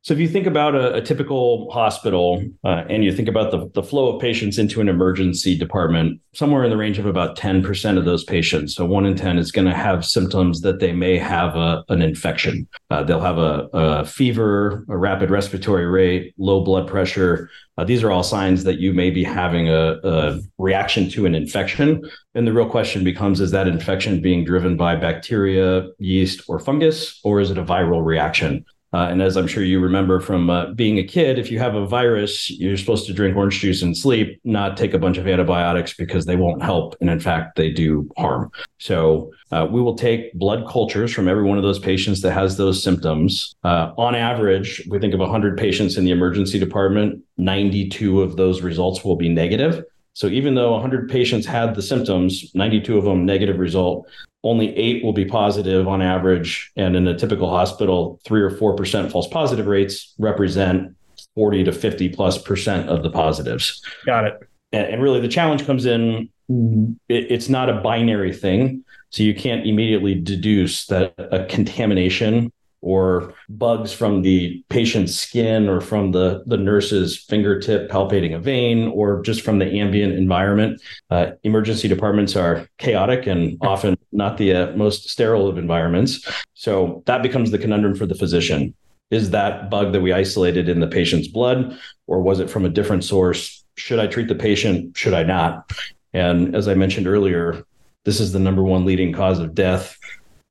So 0.02 0.14
if 0.14 0.20
you 0.20 0.30
think 0.30 0.48
about 0.48 0.76
a, 0.76 0.96
a 0.96 1.02
typical 1.02 1.70
hospital 1.72 2.42
uh, 2.64 2.84
and 2.90 3.04
you 3.04 3.12
think 3.12 3.28
about 3.28 3.52
the, 3.52 3.70
the 3.74 3.84
flow 3.84 4.16
of 4.16 4.22
patients 4.22 4.58
into 4.58 4.80
an 4.80 4.88
emergency 4.88 5.58
department, 5.58 6.22
somewhere 6.34 6.64
in 6.64 6.70
the 6.70 6.78
range 6.78 7.00
of 7.00 7.06
about 7.06 7.38
10% 7.38 7.98
of 7.98 8.06
those 8.06 8.24
patients, 8.24 8.76
so 8.76 8.86
one 8.86 9.06
in 9.06 9.16
10 9.16 9.38
is 9.38 9.52
going 9.52 9.68
to 9.68 9.76
have 9.76 10.06
symptoms 10.06 10.62
that 10.62 10.80
they 10.80 10.94
may 10.94 11.18
have 11.18 11.58
a, 11.58 11.84
an 11.90 12.02
infection. 12.02 12.66
Uh, 12.90 13.04
they'll 13.04 13.20
have 13.20 13.38
a, 13.38 13.68
a, 13.74 14.06
fever, 14.06 14.86
a 14.88 14.96
rapid 14.96 15.30
respiratory 15.30 15.86
rate, 15.86 16.34
low 16.38 16.64
blood 16.64 16.88
pressure. 16.88 17.50
Uh, 17.78 17.84
these 17.84 18.02
are 18.02 18.10
all 18.10 18.24
signs 18.24 18.64
that 18.64 18.80
you 18.80 18.94
may 18.94 19.10
be 19.10 19.24
having 19.26 19.68
a, 19.68 20.00
a 20.06 20.40
reaction 20.58 21.10
to 21.10 21.26
an 21.26 21.36
infection. 21.36 22.10
And 22.36 22.48
the 22.48 22.54
real 22.54 22.70
question 22.70 23.04
becomes 23.04 23.42
is 23.42 23.52
that 23.52 23.68
infection 23.68 24.22
being 24.22 24.46
driven 24.46 24.78
by 24.78 24.96
bacteria, 24.96 25.90
yeast, 25.98 26.44
or 26.48 26.58
fungus, 26.58 27.20
or 27.26 27.42
is 27.42 27.52
it 27.52 27.58
a 27.58 27.64
viral 27.66 28.04
reaction? 28.04 28.64
Uh, 28.92 29.08
and 29.10 29.22
as 29.22 29.38
I'm 29.38 29.48
sure 29.48 29.64
you 29.64 29.80
remember 29.80 30.20
from 30.20 30.50
uh, 30.50 30.74
being 30.74 30.98
a 30.98 31.04
kid, 31.04 31.38
if 31.38 31.52
you 31.52 31.60
have 31.60 31.76
a 31.76 31.86
virus, 31.86 32.50
you're 32.50 32.78
supposed 32.78 33.06
to 33.08 33.14
drink 33.14 33.38
orange 33.38 33.60
juice 33.60 33.82
and 33.84 33.96
sleep, 33.96 34.40
not 34.44 34.78
take 34.78 34.94
a 34.94 35.00
bunch 35.00 35.18
of 35.18 35.28
antibiotics 35.28 35.94
because 35.94 36.26
they 36.26 36.36
won't 36.36 36.64
help. 36.64 36.96
And 37.00 37.10
in 37.10 37.20
fact, 37.20 37.56
they 37.56 37.70
do 37.70 38.10
harm. 38.18 38.52
So 38.80 39.32
uh, 39.52 39.68
we 39.70 39.82
will 39.82 39.96
take 39.96 40.34
blood 40.34 40.68
cultures 40.68 41.14
from 41.14 41.28
every 41.28 41.44
one 41.44 41.58
of 41.58 41.64
those 41.64 41.80
patients 41.80 42.22
that 42.22 42.32
has 42.32 42.58
those 42.58 42.82
symptoms. 42.82 43.56
Uh, 43.64 43.92
on 43.98 44.16
average, 44.16 44.82
we 44.90 45.00
think 45.00 45.14
of 45.14 45.20
100 45.20 45.58
patients 45.58 45.98
in 45.98 46.06
the 46.06 46.12
emergency 46.12 46.58
department, 46.58 47.24
92 47.38 48.22
of 48.22 48.38
those 48.38 48.62
results 48.62 49.04
will 49.04 49.16
be 49.16 49.30
negative. 49.30 49.84
So 50.14 50.28
even 50.28 50.56
though 50.56 50.74
100 50.74 51.10
patients 51.10 51.46
had 51.46 51.76
the 51.76 51.82
symptoms, 51.82 52.54
92 52.54 52.98
of 52.98 53.06
them 53.06 53.26
negative 53.26 53.60
result, 53.60 54.08
only 54.44 54.76
eight 54.76 55.04
will 55.04 55.14
be 55.14 55.26
positive 55.26 55.88
on 55.88 56.02
average. 56.02 56.72
And 56.76 56.96
in 56.96 57.08
a 57.08 57.18
typical 57.18 57.50
hospital, 57.50 58.20
three 58.26 58.42
or 58.42 58.52
4% 58.52 59.12
false 59.12 59.28
positive 59.28 59.68
rates 59.68 60.14
represent 60.18 60.96
40 61.36 61.66
to 61.66 61.72
50 61.72 62.10
plus 62.10 62.38
percent 62.42 62.90
of 62.90 63.04
the 63.04 63.10
positives. 63.10 63.84
Got 64.06 64.26
it. 64.26 64.40
And, 64.72 64.88
and 64.88 65.04
really, 65.04 65.20
the 65.20 65.28
challenge 65.28 65.66
comes 65.66 65.86
in 65.86 66.30
it, 66.50 66.98
it's 67.32 67.50
not 67.50 67.70
a 67.70 67.82
binary 67.82 68.34
thing. 68.34 68.84
So 69.12 69.24
you 69.24 69.34
can't 69.34 69.66
immediately 69.66 70.16
deduce 70.16 70.86
that 70.88 71.14
a 71.18 71.46
contamination 71.46 72.52
or 72.82 73.34
bugs 73.50 73.92
from 73.92 74.22
the 74.22 74.64
patient's 74.70 75.16
skin 75.16 75.68
or 75.68 75.82
from 75.82 76.12
the, 76.12 76.44
the 76.46 76.58
nurse's 76.58 77.18
fingertip 77.18 77.90
palpating 77.90 78.36
a 78.36 78.40
vein 78.40 78.88
or 78.90 79.22
just 79.22 79.42
from 79.42 79.60
the 79.60 79.66
ambient 79.80 80.14
environment. 80.14 80.82
Uh, 81.10 81.32
emergency 81.44 81.88
departments 81.88 82.36
are 82.36 82.68
chaotic 82.78 83.28
and 83.28 83.58
often 83.62 83.98
not 84.12 84.38
the 84.38 84.54
uh, 84.54 84.72
most 84.78 85.10
sterile 85.10 85.48
of 85.48 85.58
environments. 85.58 86.26
So 86.54 87.04
that 87.06 87.22
becomes 87.22 87.52
the 87.52 87.58
conundrum 87.58 87.96
for 87.96 88.06
the 88.06 88.16
physician. 88.16 88.74
Is 89.12 89.32
that 89.32 89.70
bug 89.70 89.92
that 89.94 90.02
we 90.02 90.14
isolated 90.14 90.70
in 90.70 90.80
the 90.80 90.88
patient's 90.88 91.28
blood, 91.28 91.78
or 92.06 92.22
was 92.22 92.40
it 92.40 92.50
from 92.50 92.64
a 92.64 92.70
different 92.70 93.04
source? 93.04 93.66
Should 93.76 94.00
I 94.00 94.06
treat 94.06 94.28
the 94.28 94.36
patient? 94.36 94.96
Should 94.96 95.16
I 95.16 95.24
not? 95.24 95.72
And 96.14 96.56
as 96.56 96.68
I 96.68 96.76
mentioned 96.76 97.08
earlier, 97.08 97.64
this 98.06 98.20
is 98.20 98.32
the 98.32 98.40
number 98.40 98.64
one 98.64 98.86
leading 98.86 99.12
cause 99.12 99.40
of 99.40 99.56
death 99.56 99.98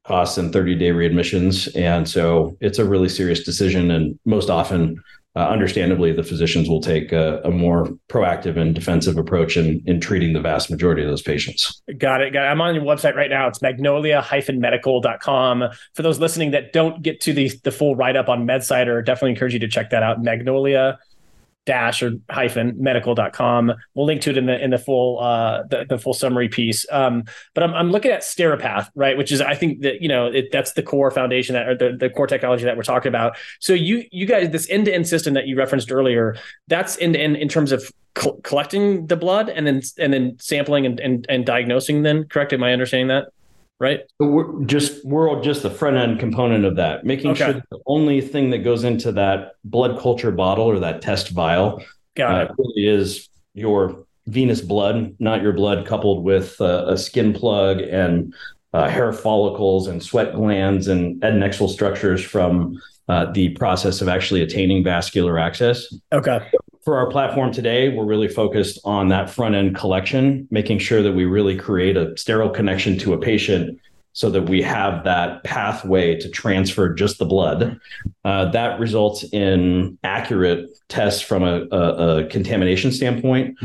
costs 0.08 0.38
and 0.38 0.52
30 0.52 0.74
day 0.74 0.90
readmissions. 0.90 1.68
And 1.76 2.08
so 2.08 2.56
it's 2.60 2.78
a 2.78 2.84
really 2.84 3.08
serious 3.08 3.44
decision. 3.44 3.90
And 3.90 4.18
most 4.24 4.50
often, 4.50 5.02
uh, 5.36 5.46
understandably, 5.46 6.12
the 6.12 6.24
physicians 6.24 6.68
will 6.68 6.80
take 6.80 7.12
a, 7.12 7.40
a, 7.44 7.50
more 7.50 7.86
proactive 8.08 8.56
and 8.56 8.74
defensive 8.74 9.18
approach 9.18 9.56
in, 9.56 9.80
in 9.86 10.00
treating 10.00 10.32
the 10.32 10.40
vast 10.40 10.68
majority 10.68 11.02
of 11.02 11.08
those 11.08 11.22
patients. 11.22 11.80
Got 11.96 12.22
it. 12.22 12.32
Got 12.32 12.46
it. 12.46 12.48
I'm 12.48 12.60
on 12.60 12.74
your 12.74 12.82
website 12.82 13.14
right 13.14 13.30
now. 13.30 13.46
It's 13.46 13.62
magnolia-medical.com. 13.62 15.64
For 15.94 16.02
those 16.02 16.18
listening 16.18 16.50
that 16.52 16.72
don't 16.72 17.02
get 17.02 17.20
to 17.20 17.32
the, 17.32 17.52
the 17.62 17.70
full 17.70 17.94
write 17.94 18.16
up 18.16 18.28
on 18.28 18.48
MedSider, 18.48 19.04
definitely 19.04 19.30
encourage 19.30 19.52
you 19.52 19.60
to 19.60 19.68
check 19.68 19.90
that 19.90 20.02
out. 20.02 20.20
Magnolia 20.20 20.98
dash 21.68 22.02
or 22.02 22.12
hyphen 22.30 22.74
medical.com. 22.78 23.74
We'll 23.94 24.06
link 24.06 24.22
to 24.22 24.30
it 24.30 24.38
in 24.38 24.46
the 24.46 24.58
in 24.58 24.70
the 24.70 24.78
full 24.78 25.20
uh 25.20 25.64
the, 25.64 25.84
the 25.86 25.98
full 25.98 26.14
summary 26.14 26.48
piece. 26.48 26.86
Um, 26.90 27.24
but 27.54 27.62
I'm 27.62 27.74
I'm 27.74 27.90
looking 27.90 28.10
at 28.10 28.22
Steripath, 28.22 28.88
right? 28.94 29.18
Which 29.18 29.30
is 29.30 29.42
I 29.42 29.54
think 29.54 29.82
that 29.82 30.00
you 30.00 30.08
know 30.08 30.28
it, 30.28 30.46
that's 30.50 30.72
the 30.72 30.82
core 30.82 31.10
foundation 31.10 31.52
that 31.52 31.68
or 31.68 31.74
the, 31.76 31.94
the 31.94 32.08
core 32.08 32.26
technology 32.26 32.64
that 32.64 32.74
we're 32.74 32.84
talking 32.84 33.10
about. 33.10 33.36
So 33.60 33.74
you 33.74 34.04
you 34.10 34.24
guys 34.24 34.48
this 34.48 34.68
end 34.70 34.86
to 34.86 34.94
end 34.94 35.06
system 35.06 35.34
that 35.34 35.46
you 35.46 35.58
referenced 35.58 35.92
earlier, 35.92 36.36
that's 36.68 36.96
to 36.96 37.02
end 37.04 37.36
in 37.36 37.48
terms 37.48 37.70
of 37.70 37.92
collecting 38.14 39.06
the 39.06 39.16
blood 39.16 39.50
and 39.50 39.66
then 39.66 39.82
and 39.98 40.10
then 40.10 40.36
sampling 40.40 40.86
and, 40.86 40.98
and 41.00 41.26
and 41.28 41.44
diagnosing. 41.44 42.02
Then 42.02 42.24
correct? 42.24 42.54
Am 42.54 42.64
I 42.64 42.72
understanding 42.72 43.08
that? 43.08 43.26
Right? 43.80 44.00
we're 44.18 44.64
just 44.64 45.04
we're 45.04 45.40
just 45.42 45.62
the 45.62 45.70
front 45.70 45.96
end 45.96 46.18
component 46.18 46.64
of 46.64 46.76
that, 46.76 47.04
making 47.04 47.30
okay. 47.32 47.52
sure 47.52 47.62
the 47.70 47.78
only 47.86 48.20
thing 48.20 48.50
that 48.50 48.58
goes 48.58 48.84
into 48.84 49.12
that 49.12 49.52
blood 49.64 49.98
culture 50.00 50.30
bottle 50.30 50.64
or 50.64 50.78
that 50.78 51.02
test 51.02 51.30
vial 51.30 51.82
uh, 52.20 52.48
really 52.58 52.86
is 52.86 53.28
your 53.54 54.04
venous 54.26 54.60
blood, 54.60 55.14
not 55.18 55.42
your 55.42 55.52
blood 55.52 55.86
coupled 55.86 56.24
with 56.24 56.60
uh, 56.60 56.86
a 56.88 56.98
skin 56.98 57.32
plug 57.32 57.80
and 57.80 58.34
uh, 58.74 58.88
hair 58.88 59.12
follicles 59.12 59.86
and 59.86 60.02
sweat 60.02 60.34
glands 60.34 60.88
and 60.88 61.20
adnexal 61.22 61.68
structures 61.68 62.22
from 62.22 62.78
uh, 63.08 63.30
the 63.32 63.48
process 63.50 64.02
of 64.02 64.08
actually 64.08 64.42
attaining 64.42 64.84
vascular 64.84 65.38
access. 65.38 65.86
Okay 66.12 66.40
for 66.88 66.96
our 66.96 67.10
platform 67.10 67.52
today, 67.52 67.90
we're 67.90 68.06
really 68.06 68.28
focused 68.28 68.80
on 68.82 69.08
that 69.08 69.28
front 69.28 69.54
end 69.54 69.76
collection, 69.76 70.48
making 70.50 70.78
sure 70.78 71.02
that 71.02 71.12
we 71.12 71.26
really 71.26 71.54
create 71.54 71.98
a 71.98 72.16
sterile 72.16 72.48
connection 72.48 72.96
to 72.96 73.12
a 73.12 73.18
patient 73.18 73.78
so 74.14 74.30
that 74.30 74.44
we 74.44 74.62
have 74.62 75.04
that 75.04 75.44
pathway 75.44 76.18
to 76.18 76.30
transfer 76.30 76.94
just 76.94 77.18
the 77.18 77.26
blood. 77.26 77.78
Uh, 78.24 78.50
that 78.52 78.80
results 78.80 79.22
in 79.34 79.98
accurate 80.02 80.66
tests 80.88 81.20
from 81.20 81.42
a, 81.42 81.66
a, 81.70 82.20
a, 82.20 82.26
contamination 82.28 82.90
standpoint. 82.90 83.58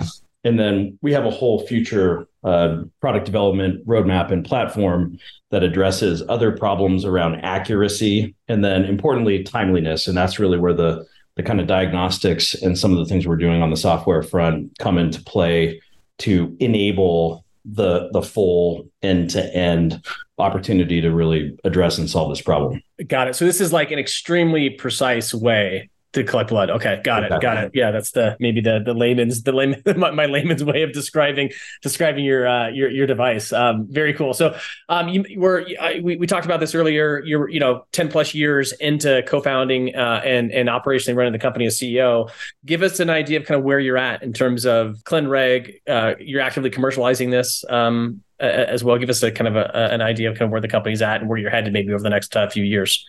And 0.44 0.60
then 0.60 1.00
we 1.02 1.14
have 1.14 1.26
a 1.26 1.32
whole 1.32 1.66
future 1.66 2.28
uh, 2.44 2.84
product 3.00 3.26
development 3.26 3.88
roadmap 3.88 4.34
and 4.34 4.44
platform 4.44 5.18
that 5.50 5.64
addresses 5.64 6.22
other 6.28 6.52
problems 6.52 7.06
around 7.06 7.36
accuracy 7.36 8.36
and 8.50 8.66
then 8.66 8.84
importantly 8.84 9.44
timeliness. 9.44 10.10
And 10.10 10.18
that's 10.18 10.40
really 10.40 10.60
where 10.60 10.74
the 10.74 11.06
the 11.36 11.44
kind 11.44 11.60
of 11.60 11.68
diagnostics 11.68 12.54
and 12.54 12.78
some 12.78 12.92
of 12.92 12.98
the 12.98 13.06
things 13.06 13.26
we're 13.26 13.36
doing 13.36 13.62
on 13.62 13.70
the 13.70 13.78
software 13.78 14.22
front 14.24 14.78
come 14.80 14.98
into 14.98 15.22
play 15.24 15.82
to 16.20 16.56
enable 16.60 17.44
the 17.66 18.10
the 18.12 18.22
full 18.22 18.86
end 19.02 19.30
to 19.30 19.56
end 19.56 20.02
opportunity 20.38 21.00
to 21.00 21.12
really 21.12 21.58
address 21.64 21.98
and 21.98 22.10
solve 22.10 22.30
this 22.30 22.42
problem. 22.42 22.82
Got 23.08 23.30
it. 23.30 23.36
So 23.36 23.46
this 23.46 23.62
is 23.62 23.72
like 23.72 23.92
an 23.92 24.00
extremely 24.00 24.70
precise 24.70 25.34
way 25.34 25.90
to 26.14 26.24
collect 26.24 26.50
blood. 26.50 26.70
Okay, 26.70 27.02
got 27.04 27.24
it, 27.24 27.42
got 27.42 27.58
it. 27.58 27.72
Yeah, 27.74 27.92
that's 27.92 28.12
the 28.12 28.38
maybe 28.40 28.62
the 28.62 28.80
the 28.80 28.94
layman's 28.94 29.44
the 29.44 29.52
layman 29.52 29.82
my, 29.98 30.12
my 30.12 30.26
layman's 30.28 30.64
way 30.64 30.84
of 30.84 30.94
describing 30.94 31.52
describing 31.82 32.24
your 32.24 32.48
uh, 32.48 32.70
your 32.70 32.90
your 32.90 33.08
device. 33.08 33.52
Um, 33.52 33.88
very 33.90 34.14
cool. 34.14 34.34
So, 34.34 34.58
um, 34.90 35.10
you 35.10 35.40
were 35.40 35.66
I, 35.80 36.00
we, 36.04 36.16
we 36.18 36.28
talked 36.28 36.46
about 36.46 36.60
this 36.60 36.76
earlier. 36.76 37.22
You're 37.26 37.50
you 37.50 37.60
know 37.60 37.86
ten 37.92 38.10
plus 38.10 38.34
years 38.34 38.72
into 38.74 39.24
co-founding 39.28 39.96
uh, 39.96 40.22
and 40.24 40.52
and 40.52 40.70
operationally 40.70 41.16
running 41.16 41.34
the 41.34 41.40
company 41.40 41.66
as 41.66 41.78
CEO. 41.78 42.30
Give 42.66 42.84
us 42.84 43.00
an 43.00 43.10
idea 43.10 43.40
of 43.40 43.46
kind 43.46 43.58
of 43.58 43.66
where 43.66 43.80
you're 43.80 43.98
at 43.98 44.24
in 44.24 44.34
terms 44.34 44.66
of 44.66 44.98
ClinReg. 45.04 45.82
Uh, 45.88 46.14
you're 46.20 46.42
actively 46.42 46.70
commercializing 46.70 47.32
this. 47.32 47.66
Um, 47.70 48.22
as 48.40 48.84
well, 48.84 48.98
give 48.98 49.10
us 49.10 49.24
a 49.24 49.32
kind 49.32 49.48
of 49.48 49.56
a, 49.56 49.94
an 49.94 50.02
idea 50.02 50.30
of 50.30 50.38
kind 50.38 50.48
of 50.48 50.52
where 50.52 50.60
the 50.60 50.68
company's 50.68 51.02
at 51.02 51.22
and 51.22 51.30
where 51.30 51.40
you're 51.40 51.50
headed 51.50 51.72
maybe 51.72 51.94
over 51.94 52.04
the 52.04 52.10
next 52.10 52.36
uh, 52.36 52.50
few 52.50 52.64
years. 52.64 53.06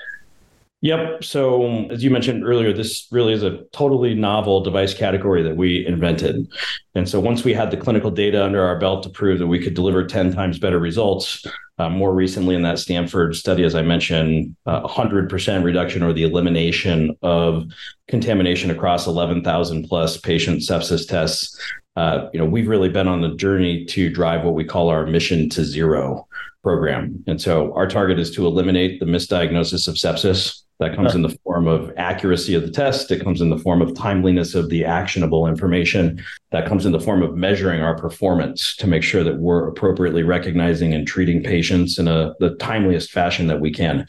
Yep. 0.85 1.25
So, 1.25 1.89
as 1.89 2.05
you 2.05 2.11
mentioned 2.11 2.45
earlier, 2.45 2.71
this 2.71 3.09
really 3.11 3.33
is 3.33 3.43
a 3.43 3.65
totally 3.73 4.15
novel 4.15 4.61
device 4.61 4.93
category 4.93 5.43
that 5.43 5.57
we 5.57 5.87
invented. 5.87 6.47
And 6.95 7.09
so, 7.09 7.19
once 7.21 7.43
we 7.43 7.55
had 7.55 7.71
the 7.71 7.79
clinical 7.79 8.11
data 8.11 8.45
under 8.45 8.63
our 8.63 8.79
belt 8.79 9.03
to 9.05 9.09
prove 9.09 9.39
that 9.39 9.47
we 9.47 9.59
could 9.59 9.73
deliver 9.73 10.07
10 10.07 10.35
times 10.35 10.59
better 10.59 10.79
results, 10.79 11.43
uh, 11.79 11.89
more 11.89 12.13
recently 12.13 12.55
in 12.55 12.61
that 12.65 12.79
Stanford 12.79 13.35
study, 13.35 13.65
as 13.65 13.75
I 13.75 13.81
mentioned, 13.81 14.57
uh, 14.67 14.87
100% 14.87 15.65
reduction 15.65 16.03
or 16.03 16.13
the 16.13 16.23
elimination 16.23 17.17
of 17.23 17.65
contamination 18.07 18.71
across 18.71 19.07
11,000 19.07 19.89
plus 19.89 20.19
patient 20.19 20.61
sepsis 20.61 21.09
tests. 21.09 21.59
Uh, 21.97 22.29
you 22.35 22.39
know, 22.39 22.45
we've 22.45 22.69
really 22.69 22.91
been 22.91 23.09
on 23.09 23.23
the 23.23 23.35
journey 23.37 23.87
to 23.87 24.11
drive 24.11 24.45
what 24.45 24.53
we 24.53 24.65
call 24.65 24.91
our 24.91 25.07
mission 25.07 25.49
to 25.49 25.65
zero 25.65 26.29
program. 26.63 27.25
And 27.27 27.41
so 27.41 27.73
our 27.75 27.87
target 27.87 28.19
is 28.19 28.31
to 28.33 28.47
eliminate 28.47 29.01
the 29.01 29.07
misdiagnosis 29.07 29.89
of 29.89 29.95
sepsis 29.95 30.64
that 30.81 30.95
comes 30.97 31.15
in 31.15 31.23
the 31.23 31.37
form 31.45 31.67
of 31.67 31.93
accuracy 31.97 32.55
of 32.55 32.63
the 32.63 32.71
test. 32.71 33.11
It 33.11 33.23
comes 33.23 33.41
in 33.41 33.51
the 33.51 33.59
form 33.59 33.81
of 33.81 33.95
timeliness 33.95 34.55
of 34.55 34.71
the 34.71 34.85
actionable 34.85 35.47
information. 35.47 36.23
That 36.51 36.67
comes 36.67 36.85
in 36.85 36.93
the 36.93 37.01
form 37.01 37.23
of 37.23 37.35
measuring 37.35 37.81
our 37.81 37.97
performance 37.97 38.77
to 38.77 38.87
make 38.87 39.03
sure 39.03 39.25
that 39.25 39.39
we're 39.39 39.69
appropriately 39.69 40.23
recognizing 40.23 40.93
and 40.93 41.07
treating 41.07 41.43
patients 41.43 41.99
in 41.99 42.09
a 42.09 42.35
the 42.41 42.57
timeliest 42.57 43.11
fashion 43.11 43.47
that 43.47 43.61
we 43.61 43.71
can. 43.71 44.07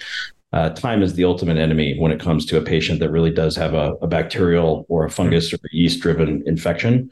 Uh, 0.56 0.70
time 0.70 1.04
is 1.04 1.16
the 1.16 1.26
ultimate 1.26 1.58
enemy 1.58 2.00
when 2.00 2.14
it 2.14 2.20
comes 2.20 2.46
to 2.46 2.58
a 2.58 2.62
patient 2.62 3.00
that 3.02 3.12
really 3.12 3.30
does 3.30 3.58
have 3.58 3.74
a, 3.74 3.94
a 4.02 4.08
bacterial 4.08 4.86
or 4.88 5.04
a 5.04 5.10
fungus 5.10 5.54
or 5.54 5.58
yeast 5.72 6.00
driven 6.00 6.42
infection. 6.46 7.10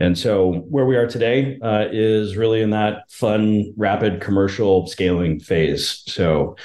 And 0.00 0.18
so, 0.18 0.66
where 0.68 0.84
we 0.84 0.94
are 0.96 1.06
today 1.06 1.58
uh, 1.62 1.86
is 1.90 2.36
really 2.36 2.60
in 2.60 2.70
that 2.70 3.10
fun, 3.10 3.72
rapid 3.78 4.20
commercial 4.20 4.86
scaling 4.86 5.40
phase. 5.40 6.02
So, 6.06 6.56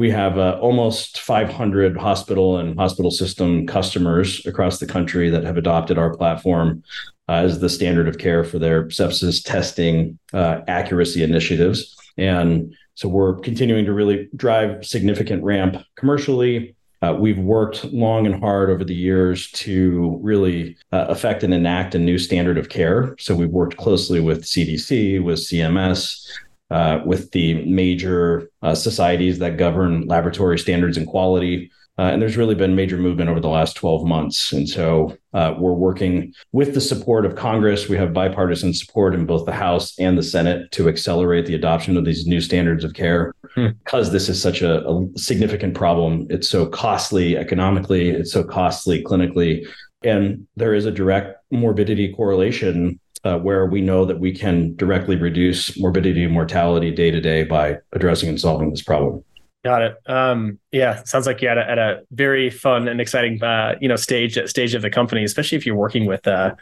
we 0.00 0.10
have 0.10 0.38
uh, 0.38 0.58
almost 0.62 1.20
500 1.20 1.94
hospital 1.94 2.56
and 2.56 2.74
hospital 2.74 3.10
system 3.10 3.66
customers 3.66 4.46
across 4.46 4.78
the 4.78 4.86
country 4.86 5.28
that 5.28 5.44
have 5.44 5.58
adopted 5.58 5.98
our 5.98 6.16
platform 6.16 6.82
uh, 7.28 7.32
as 7.32 7.60
the 7.60 7.68
standard 7.68 8.08
of 8.08 8.16
care 8.16 8.42
for 8.42 8.58
their 8.58 8.84
sepsis 8.84 9.44
testing 9.44 10.18
uh, 10.32 10.62
accuracy 10.68 11.22
initiatives. 11.22 11.94
And 12.16 12.74
so 12.94 13.10
we're 13.10 13.34
continuing 13.40 13.84
to 13.84 13.92
really 13.92 14.30
drive 14.34 14.86
significant 14.86 15.44
ramp 15.44 15.76
commercially. 15.96 16.74
Uh, 17.02 17.14
we've 17.20 17.38
worked 17.38 17.84
long 17.92 18.24
and 18.24 18.40
hard 18.40 18.70
over 18.70 18.84
the 18.84 18.94
years 18.94 19.50
to 19.50 20.18
really 20.22 20.78
uh, 20.92 21.04
affect 21.10 21.42
and 21.42 21.52
enact 21.52 21.94
a 21.94 21.98
new 21.98 22.16
standard 22.16 22.56
of 22.56 22.70
care. 22.70 23.14
So 23.18 23.34
we've 23.34 23.50
worked 23.50 23.76
closely 23.76 24.20
with 24.20 24.44
CDC, 24.44 25.22
with 25.22 25.40
CMS, 25.40 26.26
uh, 26.70 27.00
with 27.04 27.30
the 27.32 27.64
major 27.64 28.50
uh, 28.62 28.74
societies 28.74 29.38
that 29.38 29.56
govern 29.56 30.06
laboratory 30.06 30.58
standards 30.58 30.96
and 30.96 31.06
quality. 31.06 31.70
Uh, 31.98 32.04
and 32.04 32.22
there's 32.22 32.36
really 32.36 32.54
been 32.54 32.74
major 32.74 32.96
movement 32.96 33.28
over 33.28 33.40
the 33.40 33.48
last 33.48 33.74
12 33.74 34.06
months. 34.06 34.52
And 34.52 34.66
so 34.66 35.14
uh, 35.34 35.54
we're 35.58 35.74
working 35.74 36.32
with 36.52 36.72
the 36.72 36.80
support 36.80 37.26
of 37.26 37.36
Congress. 37.36 37.88
We 37.88 37.96
have 37.98 38.14
bipartisan 38.14 38.72
support 38.72 39.14
in 39.14 39.26
both 39.26 39.44
the 39.44 39.52
House 39.52 39.98
and 39.98 40.16
the 40.16 40.22
Senate 40.22 40.70
to 40.72 40.88
accelerate 40.88 41.44
the 41.44 41.54
adoption 41.54 41.98
of 41.98 42.06
these 42.06 42.26
new 42.26 42.40
standards 42.40 42.84
of 42.84 42.94
care 42.94 43.34
hmm. 43.54 43.68
because 43.84 44.12
this 44.12 44.30
is 44.30 44.40
such 44.40 44.62
a, 44.62 44.86
a 44.88 45.08
significant 45.16 45.74
problem. 45.74 46.26
It's 46.30 46.48
so 46.48 46.66
costly 46.66 47.36
economically, 47.36 48.08
it's 48.08 48.32
so 48.32 48.44
costly 48.44 49.04
clinically. 49.04 49.66
And 50.02 50.46
there 50.56 50.74
is 50.74 50.86
a 50.86 50.90
direct 50.90 51.36
morbidity 51.50 52.14
correlation 52.14 52.98
uh, 53.24 53.38
where 53.38 53.66
we 53.66 53.80
know 53.80 54.04
that 54.04 54.18
we 54.18 54.32
can 54.32 54.74
directly 54.76 55.16
reduce 55.16 55.78
morbidity 55.78 56.24
and 56.24 56.32
mortality 56.32 56.90
day 56.90 57.10
to 57.10 57.20
day 57.20 57.44
by 57.44 57.78
addressing 57.92 58.28
and 58.28 58.40
solving 58.40 58.70
this 58.70 58.82
problem. 58.82 59.24
Got 59.64 59.82
it. 59.82 59.96
Um, 60.06 60.58
yeah, 60.72 61.02
sounds 61.04 61.26
like 61.26 61.42
you're 61.42 61.50
at 61.50 61.58
a, 61.58 61.70
at 61.70 61.78
a 61.78 62.02
very 62.12 62.48
fun 62.48 62.86
and 62.86 63.00
exciting, 63.00 63.42
uh, 63.42 63.76
you 63.80 63.88
know, 63.88 63.96
stage 63.96 64.38
stage 64.48 64.74
of 64.74 64.82
the 64.82 64.90
company, 64.90 65.24
especially 65.24 65.58
if 65.58 65.66
you're 65.66 65.76
working 65.76 66.06
with, 66.06 66.26
uh, 66.28 66.54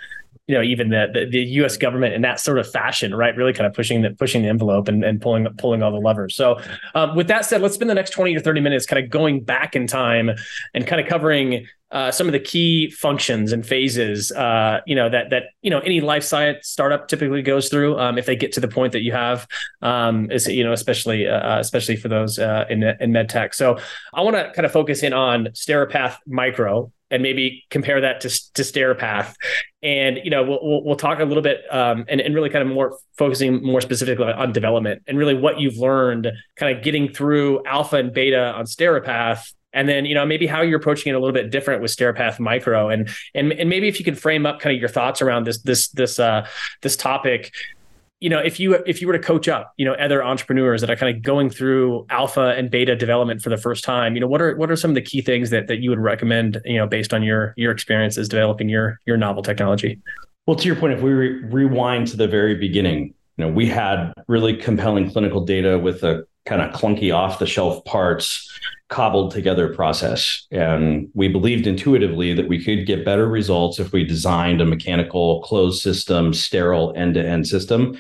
you 0.47 0.55
know, 0.55 0.63
even 0.63 0.89
the, 0.89 1.09
the, 1.13 1.27
the 1.27 1.41
U.S. 1.41 1.77
government 1.77 2.15
in 2.15 2.23
that 2.23 2.41
sort 2.41 2.59
of 2.59 2.71
fashion, 2.71 3.15
right? 3.15 3.37
Really 3.37 3.53
kind 3.53 3.67
of 3.67 3.75
pushing 3.75 4.01
the 4.01 4.11
pushing 4.11 4.43
the 4.43 4.49
envelope 4.49 4.89
and, 4.89 5.05
and 5.05 5.21
pulling 5.21 5.47
pulling 5.59 5.83
all 5.83 5.93
the 5.93 5.99
levers. 5.99 6.35
So, 6.35 6.59
um, 6.95 7.15
with 7.17 7.29
that 7.29 7.45
said, 7.45 7.61
let's 7.61 7.75
spend 7.75 7.91
the 7.91 7.95
next 7.95 8.11
twenty 8.11 8.35
to 8.35 8.41
thirty 8.41 8.61
minutes 8.61 8.87
kind 8.87 9.05
of 9.05 9.11
going 9.11 9.45
back 9.45 9.77
in 9.77 9.87
time 9.87 10.31
and 10.73 10.87
kind 10.87 11.03
of 11.03 11.07
covering 11.07 11.67
uh, 11.91 12.11
some 12.11 12.27
of 12.27 12.33
the 12.33 12.41
key 12.41 12.91
functions 12.91 13.53
and 13.53 13.65
phases, 13.65 14.31
uh, 14.33 14.81
you 14.87 14.95
know, 14.95 15.09
that 15.09 15.31
that 15.31 15.45
you 15.63 15.71
know 15.71 15.79
any 15.81 16.01
life 16.03 16.23
science 16.23 16.69
startup 16.69 17.09
typically 17.09 17.41
goes 17.41 17.71
through 17.71 17.99
um, 17.99 18.19
if 18.19 18.27
they 18.27 18.37
get 18.37 18.53
to 18.53 18.61
the 18.61 18.69
point 18.69 18.93
that 18.93 19.03
you 19.03 19.13
have, 19.13 19.47
um, 19.81 20.31
is 20.31 20.47
you 20.47 20.63
know, 20.63 20.73
especially 20.73 21.27
uh, 21.27 21.57
uh 21.57 21.59
especially 21.61 21.97
for 21.97 22.09
those 22.09 22.39
uh, 22.39 22.67
in 22.69 22.83
in 22.83 23.13
med 23.13 23.31
tech. 23.31 23.55
So 23.55 23.79
I 24.13 24.23
want 24.23 24.37
to 24.37 24.53
kind 24.55 24.67
of 24.67 24.73
focus 24.73 25.03
in 25.03 25.13
on 25.13 25.47
Steripath 25.49 26.17
Micro 26.27 26.93
and 27.11 27.23
maybe 27.23 27.65
compare 27.71 28.01
that 28.03 28.21
to 28.23 28.29
to 28.55 28.63
Steripath, 28.63 29.35
and 29.83 30.19
you 30.23 30.31
know, 30.31 30.43
we'll 30.43 30.85
we'll, 30.85 30.97
talk 30.97 31.21
a 31.21 31.25
little 31.25 31.43
bit 31.43 31.63
um, 31.71 32.05
and 32.09 32.21
and 32.21 32.35
really 32.35 32.51
kind 32.51 32.69
of 32.69 32.75
more 32.75 32.99
focusing 33.17 33.65
more 33.65 33.81
specifically 33.81 34.27
on 34.27 34.53
development 34.53 35.03
and 35.07 35.17
really 35.17 35.35
what 35.35 35.59
you've 35.59 35.79
learned, 35.79 36.31
kind 36.57 36.77
of 36.77 36.85
getting 36.85 37.13
through 37.13 37.65
alpha 37.65 37.97
and 37.97 38.13
beta 38.13 38.53
on 38.53 38.65
Steripath 38.67 39.53
and 39.73 39.89
then 39.89 40.05
you 40.07 40.15
know 40.15 40.25
maybe 40.25 40.47
how 40.47 40.63
you're 40.63 40.79
approaching 40.79 41.11
it 41.11 41.17
a 41.17 41.19
little 41.19 41.33
bit 41.33 41.51
different 41.51 41.83
with 41.83 41.95
Steripath 41.95 42.41
Micro, 42.41 42.89
and 42.89 43.09
and 43.35 43.53
and 43.53 43.69
maybe 43.69 43.89
if 43.89 43.99
you 43.99 44.05
could 44.05 44.19
frame 44.19 44.47
up 44.47 44.61
kind 44.61 44.75
of 44.75 44.81
your 44.81 44.89
thoughts 44.89 45.23
around 45.23 45.47
this 45.47 45.63
this 45.63 45.89
this 45.89 46.19
uh 46.19 46.47
this 46.83 46.97
topic. 46.97 47.53
You 48.21 48.31
know, 48.31 48.41
if 48.41 48.59
you 48.59 48.75
if 48.75 49.01
you 49.01 49.07
were 49.07 49.13
to 49.13 49.19
coach 49.19 49.49
up, 49.49 49.73
you 49.77 49.85
know, 49.85 49.93
other 49.95 50.25
entrepreneurs 50.25 50.81
that 50.81 50.91
are 50.91 50.97
kind 50.97 51.15
of 51.15 51.23
going 51.23 51.51
through 51.51 52.05
alpha 52.11 52.55
and 52.57 52.69
beta 52.69 52.97
development 52.97 53.43
for 53.43 53.51
the 53.51 53.57
first 53.57 53.85
time, 53.85 54.15
you 54.15 54.21
know, 54.21 54.27
what 54.27 54.43
are 54.43 54.57
what 54.57 54.71
are 54.71 54.77
some 54.77 54.91
of 54.91 54.97
the 54.97 55.03
key 55.03 55.23
things 55.23 55.51
that 55.51 55.69
that 55.69 55.79
you 55.79 55.91
would 55.91 56.01
recommend, 56.01 56.61
you 56.65 56.79
know, 56.79 56.87
based 56.87 57.15
on 57.15 57.23
your 57.23 57.55
your 57.57 57.71
experiences 57.71 58.29
developing 58.29 58.69
your 58.69 59.01
your 59.07 59.17
novel 59.17 59.43
technology? 59.43 60.01
Well, 60.47 60.57
to 60.57 60.67
your 60.67 60.77
point, 60.77 60.95
if 60.95 61.03
we 61.03 61.13
re- 61.13 61.45
rewind 61.45 62.09
to 62.09 62.17
the 62.17 62.27
very 62.27 62.55
beginning, 62.55 63.15
you 63.39 63.47
know, 63.47 63.53
we 63.53 63.67
had 63.67 64.13
really 64.27 64.57
compelling 64.57 65.11
clinical 65.11 65.45
data 65.45 65.79
with 65.79 66.03
a 66.03 66.27
kind 66.45 66.61
of 66.61 66.73
clunky 66.73 67.15
off 67.15 67.39
the 67.39 67.47
shelf 67.47 67.85
parts 67.85 68.45
cobbled 68.89 69.31
together 69.31 69.73
process. 69.75 70.47
And 70.51 71.11
we 71.15 71.29
believed 71.29 71.67
intuitively 71.67 72.35
that 72.35 72.49
we 72.49 72.63
could 72.63 72.87
get 72.87 73.05
better 73.05 73.29
results 73.29 73.79
if 73.79 73.93
we 73.93 74.03
designed 74.03 74.61
a 74.61 74.67
mechanical 74.67 75.43
closed 75.43 75.83
system, 75.83 76.33
sterile 76.35 76.93
end 76.97 77.15
to 77.15 77.25
end 77.25 77.47
system, 77.47 77.99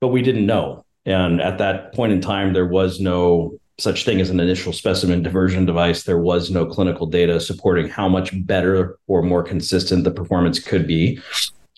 but 0.00 0.08
we 0.08 0.22
didn't 0.22 0.46
know. 0.46 0.84
And 1.04 1.40
at 1.40 1.58
that 1.58 1.92
point 1.92 2.12
in 2.12 2.20
time, 2.20 2.52
there 2.52 2.66
was 2.66 3.00
no 3.00 3.58
such 3.78 4.04
thing 4.04 4.20
as 4.20 4.30
an 4.30 4.40
initial 4.40 4.72
specimen 4.72 5.22
diversion 5.22 5.64
device. 5.64 6.02
There 6.02 6.18
was 6.18 6.50
no 6.50 6.66
clinical 6.66 7.06
data 7.06 7.40
supporting 7.40 7.88
how 7.88 8.08
much 8.08 8.30
better 8.46 8.98
or 9.06 9.22
more 9.22 9.42
consistent 9.42 10.04
the 10.04 10.10
performance 10.10 10.58
could 10.58 10.86
be. 10.86 11.20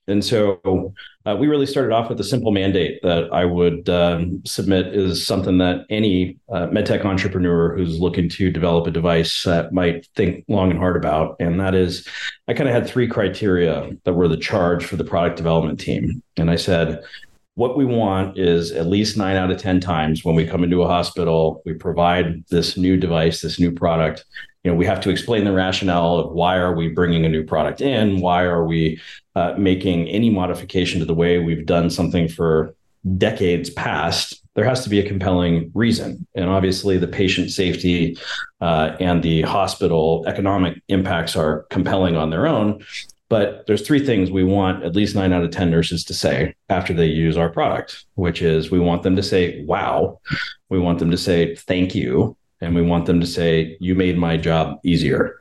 And 0.09 0.25
so 0.25 0.95
uh, 1.27 1.37
we 1.39 1.47
really 1.47 1.67
started 1.67 1.93
off 1.93 2.09
with 2.09 2.19
a 2.21 2.25
simple 2.25 2.51
mandate 2.51 3.01
that 3.03 3.33
I 3.33 3.45
would 3.45 3.89
um, 3.89 4.43
submit 4.45 4.89
is 4.89 5.25
something 5.25 5.59
that 5.59 5.87
any 5.89 6.39
uh, 6.49 6.67
medtech 6.67 7.05
entrepreneur 7.05 7.77
who's 7.77 8.01
looking 8.01 8.29
to 8.31 8.51
develop 8.51 8.87
a 8.87 8.91
device 8.91 9.47
uh, 9.47 9.69
might 9.71 10.09
think 10.17 10.45
long 10.49 10.71
and 10.71 10.79
hard 10.79 10.97
about. 10.97 11.37
And 11.39 11.61
that 11.61 11.75
is, 11.75 12.07
I 12.49 12.55
kind 12.55 12.69
of 12.69 12.75
had 12.75 12.89
three 12.89 13.07
criteria 13.07 13.91
that 14.05 14.15
were 14.15 14.29
the 14.29 14.37
charge 14.37 14.85
for 14.85 14.97
the 14.97 15.05
product 15.05 15.37
development 15.37 15.79
team. 15.79 16.23
And 16.37 16.51
I 16.51 16.57
said, 16.57 17.03
what 17.55 17.77
we 17.77 17.85
want 17.85 18.39
is 18.39 18.73
at 18.73 18.87
least 18.87 19.17
nine 19.17 19.37
out 19.37 19.51
of 19.51 19.61
10 19.61 19.81
times 19.81 20.25
when 20.25 20.35
we 20.35 20.47
come 20.47 20.65
into 20.65 20.83
a 20.83 20.87
hospital, 20.87 21.61
we 21.67 21.75
provide 21.75 22.43
this 22.49 22.77
new 22.77 22.97
device, 22.97 23.43
this 23.43 23.61
new 23.61 23.71
product. 23.71 24.25
You 24.65 24.71
know, 24.71 24.77
we 24.77 24.87
have 24.87 25.01
to 25.03 25.11
explain 25.11 25.45
the 25.45 25.53
rationale 25.53 26.17
of 26.17 26.33
why 26.33 26.57
are 26.57 26.75
we 26.75 26.89
bringing 26.89 27.25
a 27.25 27.29
new 27.29 27.45
product 27.45 27.81
in? 27.81 28.21
Why 28.21 28.43
are 28.43 28.65
we 28.65 29.01
uh, 29.35 29.55
making 29.57 30.09
any 30.09 30.29
modification 30.29 31.01
to 31.01 31.07
the 31.07 31.15
way 31.15 31.39
we've 31.39 31.65
done 31.65 31.89
something 31.89 32.29
for 32.29 32.75
decades 33.17 33.71
past, 33.71 34.43
there 34.55 34.65
has 34.65 34.83
to 34.85 34.91
be 34.91 35.01
a 35.01 35.07
compelling 35.07 35.71
reason. 35.75 36.27
And 36.35 36.51
obviously, 36.51 36.99
the 36.99 37.09
patient 37.09 37.51
safety 37.51 38.19
uh, 38.61 38.97
and 39.01 39.23
the 39.23 39.43
hospital 39.43 40.25
economic 40.27 40.83
impacts 40.89 41.37
are 41.37 41.63
compelling 41.71 42.17
on 42.17 42.31
their 42.31 42.47
own. 42.47 42.85
But 43.29 43.67
there's 43.67 43.87
three 43.87 44.05
things 44.05 44.31
we 44.31 44.43
want 44.43 44.85
at 44.85 44.97
least 44.97 45.15
nine 45.15 45.33
out 45.33 45.45
of 45.45 45.53
10 45.53 45.71
nurses 45.71 46.05
to 46.07 46.15
say 46.15 46.55
after 46.69 46.93
they 46.93 47.07
use 47.07 47.37
our 47.37 47.49
product, 47.49 48.05
which 48.15 48.43
is 48.43 48.73
we 48.73 48.81
want 48.81 49.05
them 49.05 49.15
to 49.17 49.23
say, 49.23 49.65
wow. 49.65 50.19
We 50.69 50.81
want 50.81 50.99
them 50.99 51.13
to 51.13 51.19
say, 51.19 51.55
thank 51.55 51.95
you. 51.95 52.37
And 52.61 52.75
we 52.75 52.83
want 52.83 53.07
them 53.07 53.21
to 53.21 53.27
say, 53.27 53.77
you 53.81 53.95
made 53.95 54.19
my 54.19 54.37
job 54.37 54.81
easier. 54.85 55.41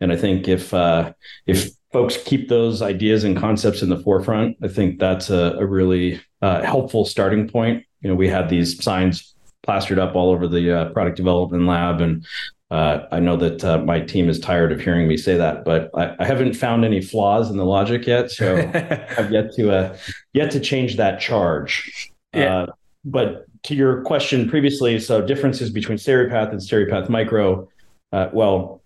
And 0.00 0.12
I 0.12 0.16
think 0.16 0.48
if 0.48 0.72
uh, 0.72 1.12
if 1.46 1.70
folks 1.92 2.16
keep 2.16 2.48
those 2.48 2.82
ideas 2.82 3.24
and 3.24 3.36
concepts 3.36 3.82
in 3.82 3.88
the 3.88 3.98
forefront, 3.98 4.56
I 4.62 4.68
think 4.68 4.98
that's 4.98 5.30
a, 5.30 5.56
a 5.58 5.66
really 5.66 6.20
uh, 6.42 6.62
helpful 6.62 7.04
starting 7.04 7.48
point. 7.48 7.84
You 8.00 8.08
know, 8.08 8.14
we 8.14 8.28
had 8.28 8.48
these 8.48 8.82
signs 8.82 9.34
plastered 9.62 9.98
up 9.98 10.14
all 10.14 10.30
over 10.30 10.48
the 10.48 10.72
uh, 10.72 10.84
product 10.90 11.16
development 11.16 11.66
lab, 11.66 12.00
and 12.00 12.26
uh, 12.70 13.06
I 13.10 13.20
know 13.20 13.36
that 13.36 13.64
uh, 13.64 13.78
my 13.78 14.00
team 14.00 14.28
is 14.28 14.38
tired 14.38 14.72
of 14.72 14.80
hearing 14.80 15.08
me 15.08 15.16
say 15.16 15.36
that, 15.36 15.64
but 15.64 15.90
I, 15.94 16.14
I 16.18 16.24
haven't 16.24 16.54
found 16.54 16.84
any 16.84 17.00
flaws 17.00 17.50
in 17.50 17.56
the 17.56 17.64
logic 17.64 18.06
yet, 18.06 18.30
so 18.30 18.56
I've 19.18 19.32
yet 19.32 19.52
to 19.56 19.72
uh, 19.72 19.96
yet 20.32 20.50
to 20.52 20.60
change 20.60 20.96
that 20.96 21.20
charge. 21.20 22.10
Yeah. 22.32 22.66
Uh, 23.06 23.10
but 23.10 23.46
to 23.64 23.74
your 23.74 24.02
question 24.02 24.48
previously, 24.48 24.98
so 24.98 25.24
differences 25.24 25.70
between 25.70 25.98
Steripath 25.98 26.50
and 26.50 26.60
Steripath 26.60 27.08
Micro. 27.08 27.68
well, 28.32 28.80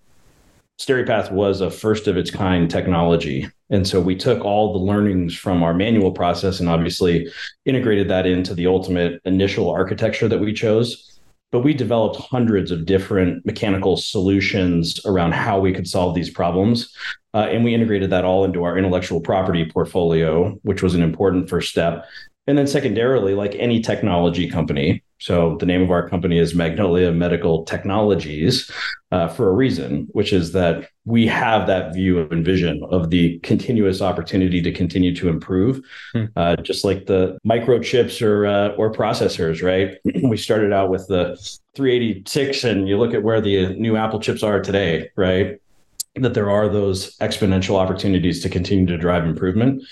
Steripath 0.81 1.31
was 1.31 1.61
a 1.61 1.71
first 1.71 2.09
of 2.09 2.17
its 2.17 2.31
kind 2.31 2.69
technology. 2.69 3.49
And 3.71 3.87
so 3.87 4.01
we 4.01 4.17
took 4.17 4.45
all 4.45 4.73
the 4.73 4.79
learnings 4.79 5.35
from 5.35 5.63
our 5.63 5.73
manual 5.73 6.13
process 6.13 6.61
and 6.61 6.69
obviously 6.69 7.29
integrated 7.65 8.09
that 8.09 8.27
into 8.27 8.55
the 8.55 8.67
ultimate 8.67 9.21
initial 9.25 9.71
architecture 9.71 10.29
that 10.29 10.41
we 10.41 10.53
chose. 10.53 11.19
But 11.53 11.61
we 11.61 11.73
developed 11.73 12.17
hundreds 12.17 12.73
of 12.73 12.85
different 12.85 13.47
mechanical 13.47 13.97
solutions 13.97 15.01
around 15.07 15.35
how 15.35 15.61
we 15.61 15.73
could 15.73 15.87
solve 15.87 16.17
these 16.17 16.29
problems. 16.29 16.93
Uh, 17.33 17.47
and 17.51 17.63
we 17.63 17.75
integrated 17.75 18.11
that 18.11 18.25
all 18.25 18.45
into 18.45 18.65
our 18.65 18.77
intellectual 18.77 19.21
property 19.21 19.65
portfolio, 19.65 20.51
which 20.63 20.83
was 20.83 20.95
an 20.95 21.03
important 21.03 21.49
first 21.49 21.71
step. 21.71 22.05
And 22.47 22.59
then, 22.59 22.67
secondarily, 22.67 23.35
like 23.35 23.55
any 23.55 23.81
technology 23.81 24.49
company, 24.51 25.03
so 25.19 25.57
the 25.57 25.65
name 25.65 25.81
of 25.81 25.91
our 25.91 26.07
company 26.07 26.39
is 26.39 26.55
Magnolia 26.55 27.11
Medical 27.11 27.65
Technologies 27.65 28.71
uh, 29.11 29.29
for 29.29 29.49
a 29.49 29.53
reason, 29.53 30.07
which 30.13 30.35
is 30.35 30.53
that 30.53 30.91
we 31.07 31.27
have 31.27 31.67
that 31.67 31.95
view 31.95 32.29
and 32.31 32.45
vision 32.45 32.83
of 32.91 33.09
the 33.09 33.39
continuous 33.39 34.03
opportunity 34.03 34.61
to 34.61 34.71
continue 34.71 35.15
to 35.17 35.31
improve, 35.31 35.81
hmm. 36.13 36.25
uh, 36.37 36.57
just 36.57 36.85
like 36.85 37.07
the 37.07 37.39
microchips 37.47 38.21
or 38.21 38.47
uh, 38.47 38.69
or 38.77 38.93
processors. 38.93 39.63
Right? 39.63 39.97
we 40.29 40.37
started 40.37 40.75
out 40.75 40.91
with 40.91 41.07
the 41.07 41.37
386, 41.75 42.65
and 42.65 42.87
you 42.87 42.99
look 42.99 43.15
at 43.15 43.23
where 43.23 43.41
the 43.41 43.75
new 43.77 43.97
Apple 43.97 44.21
chips 44.21 44.43
are 44.43 44.61
today. 44.61 45.11
Right? 45.17 45.59
That 46.17 46.35
there 46.35 46.51
are 46.51 46.69
those 46.69 47.17
exponential 47.19 47.77
opportunities 47.77 48.41
to 48.43 48.49
continue 48.49 48.87
to 48.87 48.97
drive 48.97 49.25
improvement. 49.25 49.83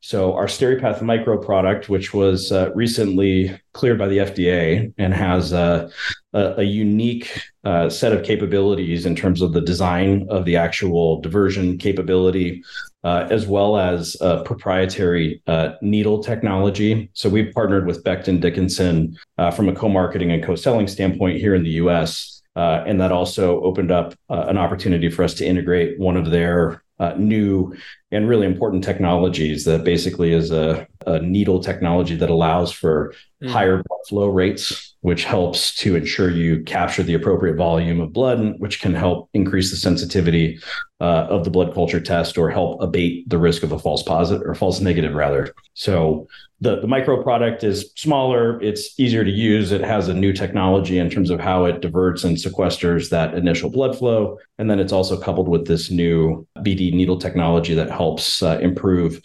So 0.00 0.34
our 0.34 0.46
SteriPath 0.46 1.02
Micro 1.02 1.36
product, 1.38 1.88
which 1.88 2.14
was 2.14 2.52
uh, 2.52 2.70
recently 2.74 3.58
cleared 3.72 3.98
by 3.98 4.06
the 4.06 4.18
FDA 4.18 4.92
and 4.96 5.12
has 5.12 5.52
a, 5.52 5.90
a, 6.32 6.54
a 6.58 6.62
unique 6.62 7.42
uh, 7.64 7.88
set 7.88 8.12
of 8.12 8.24
capabilities 8.24 9.06
in 9.06 9.16
terms 9.16 9.42
of 9.42 9.52
the 9.52 9.60
design 9.60 10.26
of 10.30 10.44
the 10.44 10.56
actual 10.56 11.20
diversion 11.20 11.78
capability, 11.78 12.62
uh, 13.02 13.26
as 13.30 13.46
well 13.46 13.76
as 13.76 14.16
proprietary 14.44 15.42
uh, 15.48 15.72
needle 15.82 16.22
technology. 16.22 17.10
So 17.14 17.28
we've 17.28 17.52
partnered 17.52 17.86
with 17.86 18.04
Becton 18.04 18.40
Dickinson 18.40 19.16
uh, 19.38 19.50
from 19.50 19.68
a 19.68 19.74
co-marketing 19.74 20.30
and 20.30 20.44
co-selling 20.44 20.86
standpoint 20.86 21.38
here 21.38 21.56
in 21.56 21.64
the 21.64 21.70
U.S. 21.70 22.31
Uh, 22.54 22.84
and 22.86 23.00
that 23.00 23.12
also 23.12 23.62
opened 23.62 23.90
up 23.90 24.14
an 24.28 24.58
opportunity 24.58 25.08
for 25.08 25.22
us 25.22 25.34
to 25.34 25.46
integrate 25.46 25.98
one 25.98 26.16
of 26.16 26.30
their 26.30 26.82
uh, 26.98 27.14
new 27.16 27.74
and 28.10 28.28
really 28.28 28.46
important 28.46 28.84
technologies 28.84 29.64
that 29.64 29.84
basically 29.84 30.32
is 30.32 30.50
a, 30.50 30.86
a 31.06 31.20
needle 31.20 31.60
technology 31.60 32.16
that 32.16 32.30
allows 32.30 32.72
for 32.72 33.14
mm. 33.42 33.50
higher 33.50 33.82
blood 33.82 34.00
flow 34.08 34.26
rates, 34.26 34.94
which 35.00 35.24
helps 35.24 35.74
to 35.76 35.96
ensure 35.96 36.30
you 36.30 36.62
capture 36.64 37.02
the 37.02 37.14
appropriate 37.14 37.56
volume 37.56 38.00
of 38.00 38.12
blood, 38.12 38.54
which 38.58 38.80
can 38.80 38.94
help 38.94 39.28
increase 39.34 39.70
the 39.70 39.76
sensitivity 39.76 40.58
uh, 41.00 41.26
of 41.28 41.44
the 41.44 41.50
blood 41.50 41.74
culture 41.74 42.00
test 42.00 42.38
or 42.38 42.50
help 42.50 42.80
abate 42.80 43.28
the 43.28 43.38
risk 43.38 43.62
of 43.62 43.72
a 43.72 43.78
false 43.78 44.02
positive 44.02 44.46
or 44.46 44.54
false 44.54 44.80
negative, 44.80 45.14
rather. 45.14 45.52
So 45.74 46.28
the, 46.62 46.80
the 46.80 46.86
micro 46.86 47.20
product 47.20 47.64
is 47.64 47.90
smaller, 47.96 48.62
it's 48.62 48.98
easier 48.98 49.24
to 49.24 49.30
use, 49.30 49.72
it 49.72 49.80
has 49.80 50.06
a 50.06 50.14
new 50.14 50.32
technology 50.32 50.98
in 50.98 51.10
terms 51.10 51.28
of 51.28 51.40
how 51.40 51.64
it 51.64 51.80
diverts 51.80 52.22
and 52.22 52.36
sequesters 52.36 53.10
that 53.10 53.34
initial 53.34 53.68
blood 53.68 53.98
flow. 53.98 54.38
And 54.58 54.70
then 54.70 54.78
it's 54.78 54.92
also 54.92 55.20
coupled 55.20 55.48
with 55.48 55.66
this 55.66 55.90
new 55.90 56.46
BD 56.58 56.92
needle 56.92 57.18
technology 57.18 57.74
that 57.74 57.90
helps 57.90 58.44
uh, 58.44 58.60
improve 58.62 59.20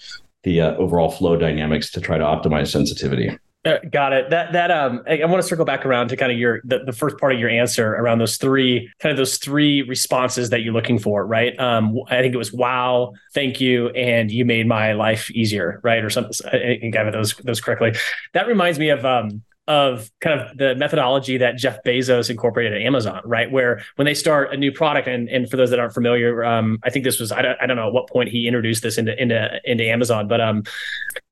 the 0.48 0.62
uh, 0.62 0.76
overall 0.76 1.12
flow 1.12 1.36
dynamics 1.36 1.92
to 1.92 2.00
try 2.00 2.18
to 2.18 2.24
optimize 2.24 2.72
sensitivity. 2.72 3.38
Uh, 3.66 3.80
got 3.92 4.14
it. 4.14 4.30
That 4.30 4.54
that 4.54 4.72
um, 4.72 5.04
I, 5.10 5.20
I, 5.20 5.26
want 5.26 5.42
to 5.42 5.48
circle 5.48 5.66
back 5.66 5.86
around 5.86 6.08
to 6.08 6.16
kind 6.16 6.32
of 6.32 6.38
your 6.38 6.62
the, 6.64 6.86
the 6.86 6.94
first 6.94 7.18
part 7.18 7.34
of 7.34 7.40
your 7.40 7.50
answer 7.50 7.96
around 7.96 8.20
those 8.20 8.38
three 8.38 8.90
kind 9.00 9.12
of 9.12 9.18
those 9.18 9.40
three 9.40 9.82
responses 9.82 10.52
that 10.52 10.62
you're 10.62 10.74
looking 10.74 11.00
for, 11.00 11.26
right? 11.26 11.60
Um, 11.60 11.98
I 12.08 12.22
think 12.22 12.34
it 12.34 12.38
was 12.38 12.54
wow, 12.54 13.12
thank 13.34 13.60
you, 13.60 13.90
and 13.90 14.32
you 14.32 14.46
made 14.46 14.68
my 14.68 14.94
life 14.94 15.30
easier, 15.32 15.82
right, 15.84 16.02
or 16.02 16.10
something. 16.10 16.32
I 16.48 16.78
think 16.80 16.96
I 16.96 17.04
got 17.04 17.12
those 17.12 17.36
those 17.44 17.60
correctly. 17.60 17.94
That 18.34 18.48
reminds 18.48 18.80
me 18.80 18.88
of 18.88 19.06
um, 19.06 19.42
of 19.68 20.10
kind 20.22 20.40
of 20.40 20.58
the 20.58 20.76
methodology 20.76 21.38
that 21.38 21.58
Jeff 21.58 21.84
Bezos 21.84 22.30
incorporated 22.30 22.74
at 22.74 22.82
Amazon, 22.82 23.22
right? 23.26 23.52
Where 23.52 23.84
when 23.98 24.06
they 24.06 24.14
start 24.14 24.54
a 24.54 24.58
new 24.58 24.72
product, 24.72 25.08
and, 25.08 25.28
and 25.28 25.50
for 25.50 25.58
those 25.58 25.70
that 25.72 25.80
aren't 25.80 25.94
familiar, 25.94 26.46
um, 26.46 26.80
I 26.84 26.90
think 26.90 27.04
this 27.04 27.20
was 27.20 27.32
I 27.32 27.42
don't, 27.42 27.58
I 27.62 27.66
don't 27.66 27.76
know 27.76 27.88
at 27.88 27.94
what 27.94 28.10
point 28.10 28.30
he 28.30 28.48
introduced 28.48 28.82
this 28.82 28.98
into 28.98 29.20
into 29.22 29.60
into 29.66 29.84
Amazon, 29.84 30.28
but 30.28 30.40
um, 30.40 30.64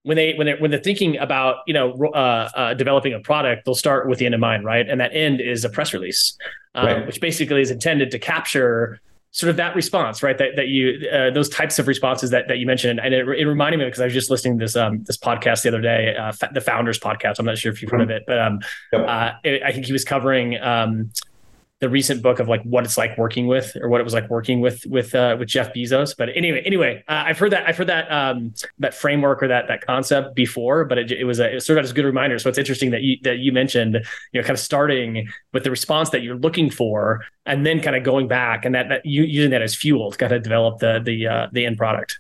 when 0.04 0.18
they 0.18 0.34
when 0.34 0.48
they 0.48 0.56
when 0.56 0.70
they're 0.70 0.82
thinking 0.82 1.18
about 1.18 1.58
you 1.66 1.74
know 1.74 1.94
uh, 2.14 2.50
uh, 2.54 2.74
developing 2.74 3.14
a 3.14 3.20
product, 3.20 3.66
they'll 3.66 3.74
start 3.74 4.10
with 4.10 4.20
the 4.20 4.26
end 4.26 4.36
in 4.36 4.42
mind, 4.42 4.66
right? 4.66 4.88
And 4.88 5.00
that 5.00 5.12
end 5.14 5.40
is 5.40 5.64
a 5.64 5.70
press 5.70 5.94
release, 5.94 6.38
um, 6.76 6.86
right. 6.86 7.08
which 7.08 7.22
basically 7.22 7.62
is 7.62 7.72
intended 7.72 8.12
to 8.12 8.20
capture 8.20 9.00
sort 9.36 9.50
of 9.50 9.58
that 9.58 9.76
response, 9.76 10.24
right? 10.24 10.38
That 10.38 10.56
that 10.56 10.70
you 10.70 11.10
uh, 11.10 11.30
those 11.30 11.50
types 11.50 11.78
of 11.78 11.90
responses 11.90 12.30
that 12.30 12.48
that 12.48 12.58
you 12.58 12.66
mentioned, 12.66 13.02
and 13.02 13.14
it, 13.14 13.28
it 13.28 13.46
reminded 13.46 13.80
me 13.80 13.86
because 13.86 14.00
I 14.00 14.06
was 14.06 14.14
just 14.14 14.30
listening 14.30 14.58
to 14.58 14.64
this 14.64 14.78
um 14.78 15.04
this 15.04 15.18
podcast 15.18 15.64
the 15.64 15.70
other 15.70 15.82
day, 15.82 16.16
uh, 16.16 16.32
the 16.54 16.62
Founders 16.62 16.98
Podcast. 16.98 17.38
I'm 17.38 17.46
not 17.46 17.58
sure 17.58 17.70
if 17.70 17.82
you've 17.82 17.92
heard 17.92 18.02
of 18.02 18.10
it, 18.10 18.24
but 18.26 18.40
um, 18.40 18.60
yep. 18.94 19.06
uh, 19.06 19.32
it, 19.44 19.62
I 19.62 19.74
think 19.74 19.88
he 19.88 19.92
was 19.92 20.06
covering 20.06 20.58
um 20.62 21.12
the 21.82 21.90
recent 21.90 22.24
book 22.24 22.40
of 22.40 22.48
like 22.48 22.64
what 22.64 22.86
it's 22.86 22.98
like 22.98 23.18
working 23.18 23.48
with 23.48 23.76
or 23.82 23.90
what 23.90 24.00
it 24.00 24.06
was 24.06 24.14
like 24.14 24.30
working 24.30 24.62
with 24.62 24.86
with 24.86 25.14
uh, 25.14 25.36
with 25.38 25.50
Jeff 25.50 25.74
Bezos. 25.74 26.16
But 26.18 26.30
anyway, 26.34 26.62
anyway, 26.66 27.04
uh, 27.10 27.24
I've 27.26 27.38
heard 27.38 27.52
that 27.52 27.68
I've 27.68 27.76
heard 27.76 27.88
that 27.88 28.10
um, 28.10 28.54
that 28.80 28.94
framework 28.94 29.44
or 29.44 29.50
that 29.50 29.68
that 29.68 29.86
concept 29.86 30.36
before, 30.36 30.86
but 30.86 30.98
it, 30.98 31.12
it 31.12 31.26
was 31.26 31.40
a, 31.40 31.56
it 31.56 31.62
sort 31.62 31.78
of 31.78 31.84
as 31.84 31.92
a 31.92 31.94
good 31.94 32.06
reminder. 32.06 32.40
So 32.40 32.48
it's 32.48 32.58
interesting 32.58 32.92
that 32.92 33.02
you 33.02 33.18
that 33.24 33.40
you 33.40 33.52
mentioned 33.52 33.96
you 34.32 34.42
know 34.42 34.44
kind 34.44 34.54
of 34.54 34.60
starting 34.60 35.28
with 35.52 35.66
the 35.66 35.72
response 35.72 36.12
that 36.12 36.22
you're 36.22 36.38
looking 36.38 36.70
for, 36.70 37.26
and 37.46 37.66
then 37.66 37.82
kind 37.82 37.96
of 37.96 38.04
going 38.04 38.30
back 38.30 38.64
and 38.64 38.74
that, 38.74 38.88
that 38.88 39.06
you 39.06 39.24
using 39.24 39.52
that 39.52 39.62
as 39.62 39.76
fuel 39.76 40.12
to 40.12 40.18
kind 40.18 40.32
of 40.32 40.44
develop 40.44 40.80
the 40.80 41.02
the 41.04 41.28
uh, 41.28 41.48
the 41.52 41.66
end 41.66 41.78
product. 41.78 42.20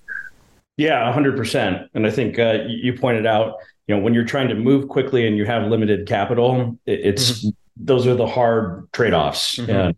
Yeah, 0.75 1.11
hundred 1.13 1.37
percent. 1.37 1.89
And 1.93 2.05
I 2.05 2.11
think 2.11 2.37
uh, 2.37 2.59
you 2.67 2.91
pointed 2.91 3.25
out, 3.25 3.55
you 3.87 3.95
know, 3.95 4.01
when 4.01 4.13
you're 4.13 4.25
trying 4.25 4.49
to 4.49 4.55
move 4.55 4.89
quickly 4.89 5.25
and 5.25 5.37
you 5.37 5.45
have 5.45 5.69
limited 5.69 6.05
capital, 6.05 6.77
it, 6.85 6.99
it's 7.03 7.39
mm-hmm 7.39 7.49
those 7.77 8.07
are 8.07 8.15
the 8.15 8.27
hard 8.27 8.91
trade-offs. 8.93 9.57
Mm-hmm. 9.57 9.71
and 9.71 9.95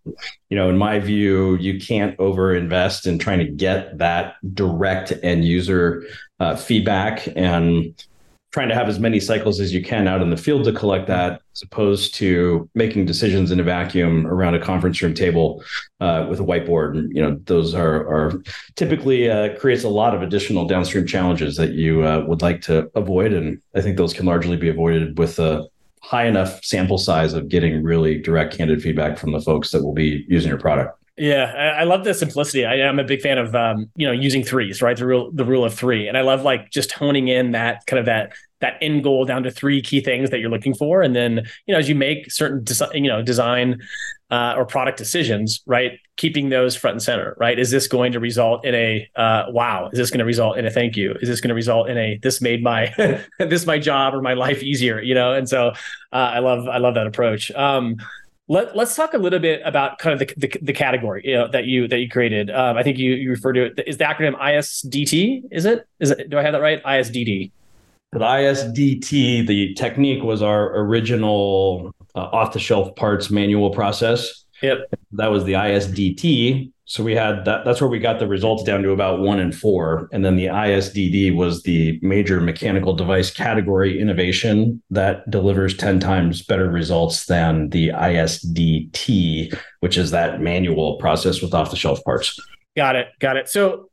you 0.49 0.57
know 0.57 0.69
in 0.69 0.77
my 0.77 0.99
view 0.99 1.55
you 1.55 1.79
can't 1.79 2.19
over 2.19 2.55
invest 2.55 3.05
in 3.05 3.19
trying 3.19 3.39
to 3.39 3.45
get 3.45 3.97
that 3.97 4.35
direct 4.53 5.13
end 5.23 5.45
user 5.45 6.03
uh, 6.39 6.55
feedback 6.55 7.27
and 7.35 7.93
trying 8.51 8.69
to 8.69 8.75
have 8.75 8.87
as 8.87 8.97
many 8.97 9.19
cycles 9.19 9.59
as 9.59 9.73
you 9.73 9.83
can 9.83 10.07
out 10.07 10.21
in 10.21 10.29
the 10.29 10.37
field 10.37 10.63
to 10.63 10.71
collect 10.71 11.05
that 11.07 11.41
as 11.53 11.61
opposed 11.61 12.15
to 12.15 12.67
making 12.73 13.05
decisions 13.05 13.51
in 13.51 13.59
a 13.59 13.63
vacuum 13.63 14.25
around 14.25 14.55
a 14.55 14.59
conference 14.59 15.01
room 15.01 15.13
table 15.13 15.63
uh, 15.99 16.25
with 16.29 16.39
a 16.39 16.43
whiteboard. 16.43 16.97
And 16.97 17.15
you 17.15 17.21
know 17.21 17.39
those 17.43 17.75
are, 17.75 18.07
are 18.07 18.41
typically 18.75 19.29
uh, 19.29 19.57
creates 19.59 19.83
a 19.83 19.89
lot 19.89 20.15
of 20.15 20.21
additional 20.21 20.65
downstream 20.65 21.05
challenges 21.05 21.57
that 21.57 21.73
you 21.73 22.03
uh, 22.03 22.23
would 22.27 22.41
like 22.41 22.61
to 22.61 22.89
avoid. 22.95 23.33
And 23.33 23.61
i 23.75 23.81
think 23.81 23.97
those 23.97 24.13
can 24.13 24.25
largely 24.25 24.57
be 24.57 24.69
avoided 24.69 25.17
with 25.17 25.39
a 25.39 25.67
high 26.07 26.25
enough 26.25 26.63
sample 26.63 26.97
size 26.97 27.33
of 27.33 27.49
getting 27.49 27.83
really 27.83 28.17
direct 28.17 28.55
candid 28.55 28.81
feedback 28.81 29.17
from 29.17 29.33
the 29.33 29.41
folks 29.41 29.71
that 29.71 29.83
will 29.83 29.93
be 29.93 30.25
using 30.29 30.47
your 30.47 30.57
product. 30.57 30.97
Yeah, 31.17 31.75
I 31.77 31.83
love 31.83 32.03
the 32.03 32.13
simplicity. 32.13 32.63
I, 32.63 32.75
am 32.75 32.99
a 32.99 33.03
big 33.03 33.21
fan 33.21 33.39
of 33.39 33.53
um, 33.55 33.89
you 33.95 34.05
know 34.05 34.13
using 34.13 34.43
threes, 34.43 34.81
right? 34.83 34.95
The 34.95 35.05
rule 35.05 35.31
the 35.33 35.43
rule 35.43 35.65
of 35.65 35.73
three, 35.73 36.07
and 36.07 36.15
I 36.15 36.21
love 36.21 36.43
like 36.43 36.69
just 36.69 36.91
honing 36.91 37.27
in 37.27 37.51
that 37.51 37.85
kind 37.87 37.99
of 37.99 38.05
that 38.05 38.33
that 38.61 38.77
end 38.81 39.03
goal 39.03 39.25
down 39.25 39.43
to 39.43 39.51
three 39.51 39.81
key 39.81 39.99
things 39.99 40.29
that 40.29 40.39
you're 40.39 40.51
looking 40.51 40.75
for, 40.75 41.01
and 41.01 41.15
then 41.15 41.47
you 41.65 41.73
know 41.73 41.79
as 41.79 41.89
you 41.89 41.95
make 41.95 42.31
certain 42.31 42.63
desi- 42.63 42.93
you 42.93 43.09
know 43.09 43.23
design 43.23 43.81
uh, 44.29 44.55
or 44.57 44.65
product 44.65 44.97
decisions, 44.97 45.61
right? 45.65 45.99
Keeping 46.17 46.49
those 46.49 46.75
front 46.75 46.95
and 46.95 47.03
center, 47.03 47.35
right? 47.39 47.57
Is 47.57 47.71
this 47.71 47.87
going 47.87 48.11
to 48.11 48.19
result 48.19 48.65
in 48.65 48.75
a 48.75 49.09
uh, 49.15 49.45
wow? 49.49 49.89
Is 49.91 49.97
this 49.97 50.09
going 50.09 50.19
to 50.19 50.25
result 50.25 50.57
in 50.57 50.65
a 50.65 50.71
thank 50.71 50.97
you? 50.97 51.15
Is 51.21 51.29
this 51.29 51.39
going 51.39 51.49
to 51.49 51.55
result 51.55 51.89
in 51.89 51.97
a 51.97 52.19
this 52.21 52.41
made 52.41 52.63
my 52.63 52.93
this 53.39 53.65
my 53.65 53.79
job 53.79 54.13
or 54.13 54.21
my 54.21 54.33
life 54.33 54.61
easier? 54.61 55.01
You 55.01 55.15
know, 55.15 55.33
and 55.33 55.47
so 55.47 55.69
uh, 56.11 56.15
I 56.15 56.39
love 56.39 56.67
I 56.67 56.77
love 56.77 56.95
that 56.95 57.07
approach. 57.07 57.51
Um, 57.51 57.97
let, 58.49 58.77
us 58.77 58.95
talk 58.95 59.13
a 59.13 59.17
little 59.17 59.39
bit 59.39 59.61
about 59.65 59.99
kind 59.99 60.13
of 60.13 60.25
the, 60.25 60.33
the, 60.37 60.59
the 60.61 60.73
category 60.73 61.21
you 61.25 61.33
know, 61.33 61.47
that 61.49 61.65
you 61.65 61.87
that 61.89 61.99
you 61.99 62.09
created. 62.09 62.49
Um, 62.49 62.77
I 62.77 62.83
think 62.83 62.97
you 62.97 63.13
you 63.13 63.29
refer 63.29 63.53
to 63.53 63.65
it 63.65 63.83
is 63.85 63.97
the 63.97 64.05
acronym 64.05 64.39
ISDT. 64.39 65.43
Is 65.51 65.65
it? 65.65 65.87
Is 65.99 66.11
it? 66.11 66.29
Do 66.29 66.37
I 66.37 66.43
have 66.43 66.53
that 66.53 66.61
right? 66.61 66.83
ISDD. 66.83 67.51
The 68.13 68.19
ISDT. 68.19 69.47
The 69.47 69.73
technique 69.73 70.23
was 70.23 70.41
our 70.41 70.77
original 70.79 71.93
uh, 72.17 72.29
off 72.33 72.53
the 72.53 72.59
shelf 72.59 72.95
parts 72.95 73.29
manual 73.29 73.69
process. 73.69 74.43
Yep. 74.61 74.91
That 75.11 75.27
was 75.27 75.43
the 75.43 75.53
ISDT. 75.53 76.71
So 76.85 77.03
we 77.03 77.13
had 77.13 77.45
that. 77.45 77.65
That's 77.65 77.81
where 77.81 77.89
we 77.89 77.99
got 77.99 78.17
the 78.17 78.27
results 78.27 78.63
down 78.63 78.81
to 78.83 78.91
about 78.91 79.19
one 79.19 79.39
and 79.39 79.53
four. 79.53 80.09
And 80.11 80.25
then 80.25 80.35
the 80.35 80.45
ISDD 80.45 81.35
was 81.35 81.63
the 81.63 81.99
major 82.01 82.39
mechanical 82.39 82.95
device 82.95 83.29
category 83.29 83.99
innovation 83.99 84.81
that 84.89 85.29
delivers 85.29 85.75
10 85.75 85.99
times 85.99 86.41
better 86.41 86.69
results 86.69 87.25
than 87.25 87.69
the 87.69 87.89
ISDT, 87.89 89.55
which 89.81 89.97
is 89.97 90.11
that 90.11 90.41
manual 90.41 90.95
process 90.95 91.41
with 91.41 91.53
off 91.53 91.71
the 91.71 91.75
shelf 91.75 92.03
parts. 92.03 92.39
Got 92.75 92.95
it. 92.95 93.09
Got 93.19 93.37
it. 93.37 93.49
So 93.49 93.89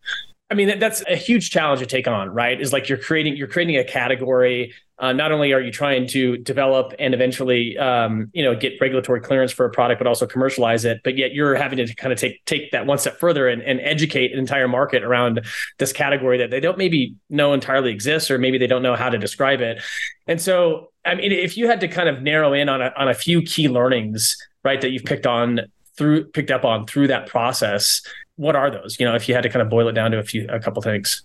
I 0.50 0.54
mean, 0.54 0.78
that's 0.78 1.02
a 1.08 1.16
huge 1.16 1.50
challenge 1.50 1.80
to 1.80 1.86
take 1.86 2.06
on, 2.06 2.28
right? 2.28 2.60
Is 2.60 2.72
like 2.72 2.88
you're 2.88 2.98
creating 2.98 3.36
you're 3.36 3.48
creating 3.48 3.76
a 3.76 3.84
category. 3.84 4.74
Uh, 4.98 5.12
not 5.12 5.32
only 5.32 5.52
are 5.52 5.60
you 5.60 5.72
trying 5.72 6.06
to 6.06 6.36
develop 6.36 6.92
and 7.00 7.14
eventually, 7.14 7.76
um, 7.78 8.30
you 8.32 8.44
know, 8.44 8.54
get 8.54 8.74
regulatory 8.80 9.20
clearance 9.20 9.50
for 9.50 9.66
a 9.66 9.70
product, 9.70 9.98
but 9.98 10.06
also 10.06 10.26
commercialize 10.26 10.84
it. 10.84 11.00
But 11.02 11.16
yet 11.16 11.32
you're 11.32 11.54
having 11.56 11.84
to 11.84 11.92
kind 11.94 12.12
of 12.12 12.18
take 12.18 12.44
take 12.44 12.70
that 12.72 12.86
one 12.86 12.98
step 12.98 13.18
further 13.18 13.48
and, 13.48 13.62
and 13.62 13.80
educate 13.80 14.32
an 14.32 14.38
entire 14.38 14.68
market 14.68 15.02
around 15.02 15.44
this 15.78 15.92
category 15.92 16.38
that 16.38 16.50
they 16.50 16.60
don't 16.60 16.78
maybe 16.78 17.16
know 17.30 17.54
entirely 17.54 17.90
exists, 17.90 18.30
or 18.30 18.38
maybe 18.38 18.58
they 18.58 18.66
don't 18.66 18.82
know 18.82 18.96
how 18.96 19.08
to 19.08 19.18
describe 19.18 19.62
it. 19.62 19.82
And 20.26 20.40
so, 20.40 20.92
I 21.06 21.14
mean, 21.14 21.32
if 21.32 21.56
you 21.56 21.68
had 21.68 21.80
to 21.80 21.88
kind 21.88 22.08
of 22.08 22.22
narrow 22.22 22.52
in 22.52 22.68
on 22.68 22.82
a, 22.82 22.92
on 22.96 23.08
a 23.08 23.14
few 23.14 23.40
key 23.42 23.68
learnings, 23.68 24.36
right, 24.62 24.80
that 24.80 24.90
you've 24.90 25.04
picked 25.04 25.26
on 25.26 25.60
through 25.96 26.26
picked 26.26 26.50
up 26.50 26.64
on 26.64 26.86
through 26.86 27.08
that 27.08 27.26
process 27.26 28.02
what 28.36 28.56
are 28.56 28.70
those? 28.70 28.98
You 28.98 29.06
know, 29.06 29.14
if 29.14 29.28
you 29.28 29.34
had 29.34 29.42
to 29.42 29.48
kind 29.48 29.62
of 29.62 29.68
boil 29.68 29.88
it 29.88 29.92
down 29.92 30.10
to 30.10 30.18
a 30.18 30.22
few, 30.22 30.46
a 30.48 30.58
couple 30.58 30.82
things. 30.82 31.22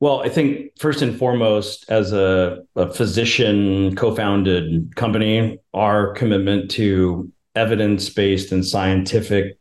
Well, 0.00 0.22
I 0.22 0.30
think 0.30 0.78
first 0.78 1.02
and 1.02 1.18
foremost, 1.18 1.84
as 1.90 2.12
a, 2.12 2.64
a 2.74 2.92
physician 2.92 3.94
co-founded 3.96 4.96
company, 4.96 5.58
our 5.74 6.14
commitment 6.14 6.70
to 6.72 7.30
evidence-based 7.54 8.52
and 8.52 8.66
scientific, 8.66 9.58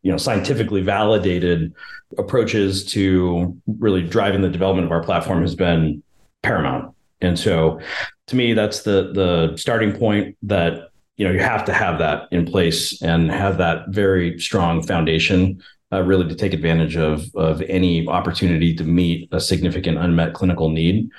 you 0.00 0.10
know, 0.10 0.16
scientifically 0.16 0.80
validated 0.80 1.74
approaches 2.16 2.84
to 2.86 3.56
really 3.78 4.02
driving 4.02 4.40
the 4.40 4.48
development 4.48 4.86
of 4.86 4.92
our 4.92 5.02
platform 5.02 5.42
has 5.42 5.54
been 5.54 6.02
paramount. 6.42 6.94
And 7.20 7.38
so, 7.38 7.80
to 8.28 8.36
me, 8.36 8.54
that's 8.54 8.82
the 8.82 9.12
the 9.12 9.56
starting 9.56 9.92
point 9.92 10.36
that 10.42 10.90
you 11.16 11.26
know 11.26 11.32
you 11.32 11.40
have 11.40 11.64
to 11.66 11.72
have 11.72 11.98
that 11.98 12.28
in 12.30 12.46
place 12.46 13.00
and 13.02 13.30
have 13.30 13.58
that 13.58 13.88
very 13.88 14.38
strong 14.40 14.82
foundation 14.82 15.62
uh, 15.92 16.02
really 16.02 16.28
to 16.28 16.34
take 16.34 16.52
advantage 16.52 16.96
of, 16.96 17.24
of 17.34 17.62
any 17.62 18.06
opportunity 18.08 18.74
to 18.74 18.84
meet 18.84 19.28
a 19.32 19.40
significant 19.40 19.98
unmet 19.98 20.34
clinical 20.34 20.68
need. 20.70 21.10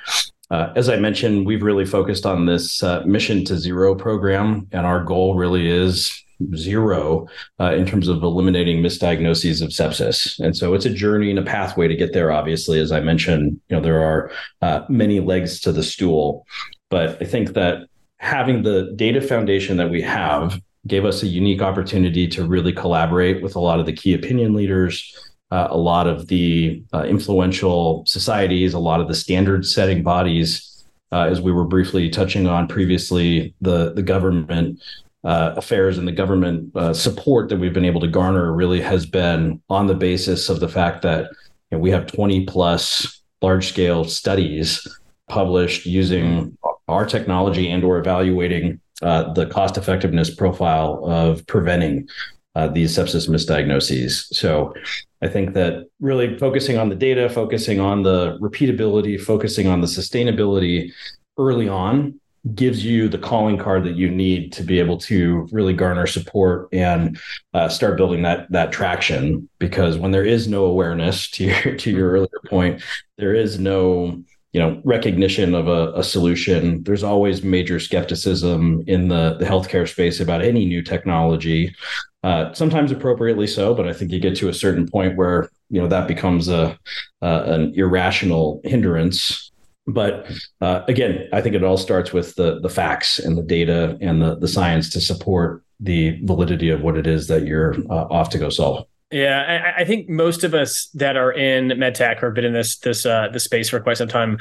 Uh, 0.50 0.72
as 0.76 0.90
I 0.90 0.98
mentioned, 0.98 1.46
we've 1.46 1.64
really 1.64 1.86
focused 1.86 2.26
on 2.26 2.46
this 2.46 2.84
uh, 2.84 3.02
mission 3.06 3.44
to 3.46 3.58
zero 3.58 3.96
program, 3.96 4.68
and 4.72 4.86
our 4.86 5.04
goal 5.04 5.36
really 5.36 5.68
is 5.68 6.24
zero 6.56 7.28
uh, 7.60 7.74
in 7.74 7.86
terms 7.86 8.08
of 8.08 8.22
eliminating 8.22 8.84
misdiagnoses 8.84 9.62
of 9.62 9.70
sepsis. 9.70 10.40
And 10.40 10.56
so 10.56 10.74
it's 10.74 10.86
a 10.86 10.94
journey 10.94 11.30
and 11.30 11.40
a 11.40 11.44
pathway 11.44 11.88
to 11.88 11.96
get 11.96 12.14
there. 12.14 12.32
Obviously, 12.32 12.80
as 12.80 12.92
I 12.92 13.00
mentioned, 13.00 13.60
you 13.70 13.76
know 13.76 13.82
there 13.82 14.04
are 14.04 14.32
uh, 14.62 14.82
many 14.90 15.20
legs 15.20 15.60
to 15.62 15.72
the 15.72 15.84
stool, 15.84 16.46
but 16.90 17.22
I 17.22 17.26
think 17.26 17.54
that 17.54 17.88
having 18.18 18.64
the 18.64 18.94
data 18.96 19.22
foundation 19.22 19.78
that 19.78 19.90
we 19.90 20.02
have 20.02 20.60
gave 20.88 21.06
us 21.06 21.24
a 21.24 21.28
unique 21.28 21.62
opportunity 21.62 22.28
to 22.28 22.46
really 22.46 22.74
collaborate 22.74 23.42
with 23.42 23.56
a 23.56 23.60
lot 23.60 23.80
of 23.80 23.86
the 23.86 23.94
key 23.94 24.14
opinion 24.14 24.54
leaders. 24.54 25.16
Uh, 25.52 25.68
a 25.70 25.78
lot 25.78 26.08
of 26.08 26.28
the 26.28 26.84
uh, 26.94 27.04
influential 27.04 28.04
societies, 28.08 28.74
a 28.74 28.80
lot 28.80 29.00
of 29.00 29.08
the 29.08 29.14
standard 29.14 29.66
setting 29.66 30.02
bodies, 30.02 30.86
uh, 31.12 31.28
as 31.30 31.40
we 31.40 31.52
were 31.52 31.66
briefly 31.66 32.10
touching 32.10 32.48
on 32.48 32.68
previously, 32.68 33.54
the, 33.62 33.94
the 33.94 34.02
government 34.02 34.82
uh, 35.24 35.54
affairs 35.56 35.98
and 35.98 36.08
the 36.08 36.12
government 36.12 36.76
uh, 36.76 36.92
support 36.92 37.50
that 37.50 37.60
we've 37.60 37.74
been 37.74 37.86
able 37.86 38.02
to 38.02 38.08
garner 38.08 38.52
really 38.52 38.82
has 38.82 39.06
been 39.06 39.62
on 39.70 39.88
the 39.88 39.94
basis 39.94 40.50
of 40.50 40.60
the 40.60 40.68
fact 40.68 41.04
that 41.04 41.30
you 41.72 41.78
know, 41.78 41.80
we 41.80 41.92
have 41.92 42.08
20 42.08 42.46
plus 42.46 43.22
large 43.42 43.68
scale 43.68 44.04
studies 44.04 44.86
published 45.30 45.86
using 45.86 46.58
our 46.88 47.06
technology 47.06 47.70
and 47.70 47.84
or 47.84 47.98
evaluating 47.98 48.82
uh, 49.02 49.34
the 49.34 49.46
cost 49.48 49.78
effectiveness 49.78 50.34
profile 50.34 51.04
of 51.06 51.46
preventing 51.48 52.08
uh, 52.56 52.68
these 52.68 52.96
sepsis 52.96 53.28
misdiagnoses. 53.28 54.26
So 54.34 54.74
I 55.22 55.28
think 55.28 55.54
that 55.54 55.88
really 56.00 56.38
focusing 56.38 56.78
on 56.78 56.90
the 56.90 56.96
data, 56.96 57.30
focusing 57.30 57.80
on 57.80 58.04
the 58.04 58.38
repeatability, 58.40 59.20
focusing 59.20 59.68
on 59.68 59.82
the 59.82 59.88
sustainability 59.88 60.92
early 61.38 61.68
on 61.68 62.20
gives 62.56 62.84
you 62.84 63.08
the 63.08 63.18
calling 63.18 63.58
card 63.58 63.86
that 63.86 63.96
you 63.96 64.10
need 64.10 64.52
to 64.52 64.64
be 64.64 64.78
able 64.78 64.98
to 64.98 65.48
really 65.52 65.74
garner 65.74 66.06
support 66.06 66.68
and 66.74 67.18
uh, 67.54 67.70
start 67.70 67.96
building 67.96 68.22
that 68.22 68.52
that 68.52 68.72
traction 68.72 69.48
because 69.60 69.98
when 69.98 70.12
there 70.12 70.26
is 70.26 70.46
no 70.48 70.66
awareness 70.66 71.30
to 71.30 71.46
your 71.46 71.76
to 71.78 71.92
your 71.92 72.12
earlier 72.12 72.42
point 72.50 72.82
there 73.18 73.34
is 73.34 73.60
no 73.60 74.22
you 74.54 74.62
know 74.62 74.82
recognition 74.84 75.54
of 75.54 75.68
a, 75.68 75.92
a 75.94 76.04
solution. 76.04 76.84
There's 76.84 77.04
always 77.04 77.44
major 77.44 77.80
skepticism 77.80 78.84
in 78.88 79.10
the 79.10 79.36
the 79.40 79.46
healthcare 79.46 79.88
space 79.90 80.20
about 80.20 80.42
any 80.42 80.66
new 80.66 80.82
technology. 80.82 81.76
Uh, 82.24 82.54
sometimes 82.54 82.90
appropriately 82.90 83.46
so 83.46 83.76
but 83.76 83.86
i 83.86 83.92
think 83.92 84.10
you 84.10 84.18
get 84.18 84.34
to 84.34 84.48
a 84.48 84.54
certain 84.54 84.88
point 84.90 85.18
where 85.18 85.50
you 85.74 85.82
know 85.82 85.88
that 85.88 86.08
becomes 86.08 86.48
a 86.48 86.78
uh, 87.24 87.44
an 87.48 87.74
irrational 87.76 88.62
hindrance. 88.64 89.52
But 89.88 90.32
uh, 90.62 90.84
again, 90.88 91.28
I 91.34 91.42
think 91.42 91.56
it 91.56 91.64
all 91.64 91.78
starts 91.78 92.14
with 92.14 92.36
the 92.36 92.60
the 92.60 92.70
facts 92.70 93.18
and 93.18 93.36
the 93.36 93.42
data 93.42 93.98
and 94.00 94.22
the 94.22 94.36
the 94.36 94.48
science 94.48 94.90
to 94.92 95.02
support 95.02 95.64
the 95.80 96.20
validity 96.26 96.70
of 96.70 96.82
what 96.82 96.96
it 96.96 97.08
is 97.08 97.28
that 97.28 97.46
you're 97.46 97.76
uh, 97.90 98.06
off 98.12 98.30
to 98.30 98.38
go 98.38 98.50
solve. 98.50 98.86
Yeah, 99.14 99.74
I, 99.78 99.82
I, 99.82 99.86
think 99.86 100.10
most 100.10 100.44
of 100.44 100.56
us 100.56 100.88
that 100.96 101.16
are 101.16 101.32
in 101.32 101.68
medtech 101.68 102.24
or 102.24 102.28
have 102.30 102.34
been 102.34 102.46
in 102.46 102.54
this 102.54 102.78
this 102.80 103.06
uh, 103.06 103.28
this 103.32 103.44
space 103.44 103.70
for 103.70 103.80
quite 103.80 103.98
some 103.98 104.08
time 104.08 104.40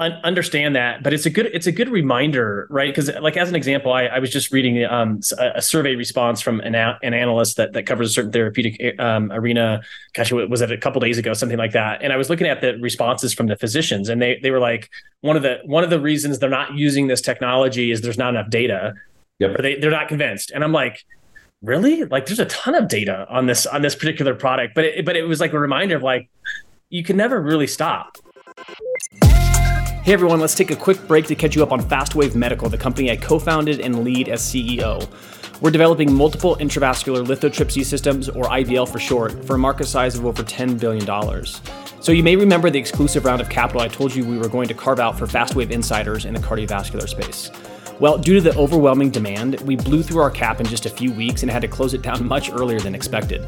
un- 0.00 0.18
understand 0.24 0.76
that, 0.76 1.02
but 1.02 1.12
it's 1.12 1.26
a 1.26 1.30
good 1.30 1.50
it's 1.52 1.66
a 1.66 1.72
good 1.72 1.88
reminder, 1.90 2.66
right? 2.70 2.88
Because 2.88 3.14
like 3.20 3.36
as 3.36 3.48
an 3.50 3.54
example, 3.54 3.92
I, 3.92 4.04
I 4.04 4.18
was 4.20 4.30
just 4.30 4.50
reading 4.50 4.82
um, 4.84 5.20
a, 5.38 5.60
survey 5.60 5.94
response 5.94 6.40
from 6.40 6.60
an, 6.60 6.74
a- 6.74 6.98
an 7.02 7.14
analyst 7.14 7.58
that 7.58 7.74
that 7.74 7.84
covers 7.84 8.10
a 8.10 8.12
certain 8.14 8.32
therapeutic 8.32 8.98
um, 8.98 9.30
arena. 9.30 9.82
Gosh, 10.14 10.32
was 10.32 10.60
it 10.60 10.72
a 10.72 10.78
couple 10.78 11.00
days 11.00 11.18
ago, 11.18 11.34
something 11.34 11.58
like 11.58 11.72
that? 11.72 12.02
And 12.02 12.10
I 12.10 12.16
was 12.16 12.30
looking 12.30 12.46
at 12.46 12.60
the 12.60 12.78
responses 12.78 13.34
from 13.34 13.46
the 13.46 13.56
physicians, 13.56 14.08
and 14.08 14.20
they 14.20 14.38
they 14.42 14.50
were 14.50 14.60
like 14.60 14.90
one 15.20 15.36
of 15.36 15.42
the 15.42 15.60
one 15.64 15.84
of 15.84 15.90
the 15.90 16.00
reasons 16.00 16.38
they're 16.38 16.50
not 16.50 16.74
using 16.74 17.08
this 17.08 17.20
technology 17.20 17.90
is 17.90 18.00
there's 18.00 18.18
not 18.18 18.30
enough 18.30 18.50
data. 18.50 18.94
Yep. 19.40 19.58
Or 19.58 19.62
they 19.62 19.74
they're 19.76 19.90
not 19.90 20.08
convinced, 20.08 20.50
and 20.52 20.64
I'm 20.64 20.72
like 20.72 21.04
really 21.64 22.04
like 22.04 22.26
there's 22.26 22.38
a 22.38 22.46
ton 22.46 22.74
of 22.74 22.88
data 22.88 23.26
on 23.30 23.46
this 23.46 23.66
on 23.66 23.82
this 23.82 23.94
particular 23.94 24.34
product 24.34 24.74
but 24.74 24.84
it, 24.84 25.04
but 25.04 25.16
it 25.16 25.24
was 25.24 25.40
like 25.40 25.52
a 25.52 25.58
reminder 25.58 25.96
of 25.96 26.02
like 26.02 26.28
you 26.90 27.02
can 27.02 27.16
never 27.16 27.40
really 27.40 27.66
stop 27.66 28.18
Hey 30.04 30.12
everyone, 30.12 30.38
let's 30.38 30.54
take 30.54 30.70
a 30.70 30.76
quick 30.76 31.08
break 31.08 31.24
to 31.28 31.34
catch 31.34 31.56
you 31.56 31.62
up 31.62 31.72
on 31.72 31.80
Fastwave 31.80 32.34
Medical, 32.34 32.68
the 32.68 32.76
company 32.76 33.10
I 33.10 33.16
co 33.16 33.38
founded 33.38 33.80
and 33.80 34.04
lead 34.04 34.28
as 34.28 34.42
CEO. 34.42 35.08
We're 35.62 35.70
developing 35.70 36.12
multiple 36.12 36.56
intravascular 36.56 37.24
lithotripsy 37.24 37.86
systems, 37.86 38.28
or 38.28 38.44
IVL 38.44 38.86
for 38.86 38.98
short, 38.98 39.46
for 39.46 39.54
a 39.54 39.58
market 39.58 39.86
size 39.86 40.14
of 40.14 40.26
over 40.26 40.42
$10 40.42 40.78
billion. 40.78 41.06
So 42.02 42.12
you 42.12 42.22
may 42.22 42.36
remember 42.36 42.68
the 42.68 42.78
exclusive 42.78 43.24
round 43.24 43.40
of 43.40 43.48
capital 43.48 43.80
I 43.80 43.88
told 43.88 44.14
you 44.14 44.26
we 44.26 44.36
were 44.36 44.50
going 44.50 44.68
to 44.68 44.74
carve 44.74 45.00
out 45.00 45.18
for 45.18 45.26
Fastwave 45.26 45.70
insiders 45.70 46.26
in 46.26 46.34
the 46.34 46.40
cardiovascular 46.40 47.08
space. 47.08 47.50
Well, 48.00 48.18
due 48.18 48.34
to 48.34 48.40
the 48.40 48.56
overwhelming 48.56 49.10
demand, 49.10 49.60
we 49.60 49.76
blew 49.76 50.02
through 50.02 50.20
our 50.20 50.30
cap 50.30 50.60
in 50.60 50.66
just 50.66 50.84
a 50.84 50.90
few 50.90 51.12
weeks 51.12 51.42
and 51.42 51.50
had 51.50 51.62
to 51.62 51.68
close 51.68 51.94
it 51.94 52.02
down 52.02 52.26
much 52.26 52.50
earlier 52.50 52.80
than 52.80 52.94
expected. 52.94 53.46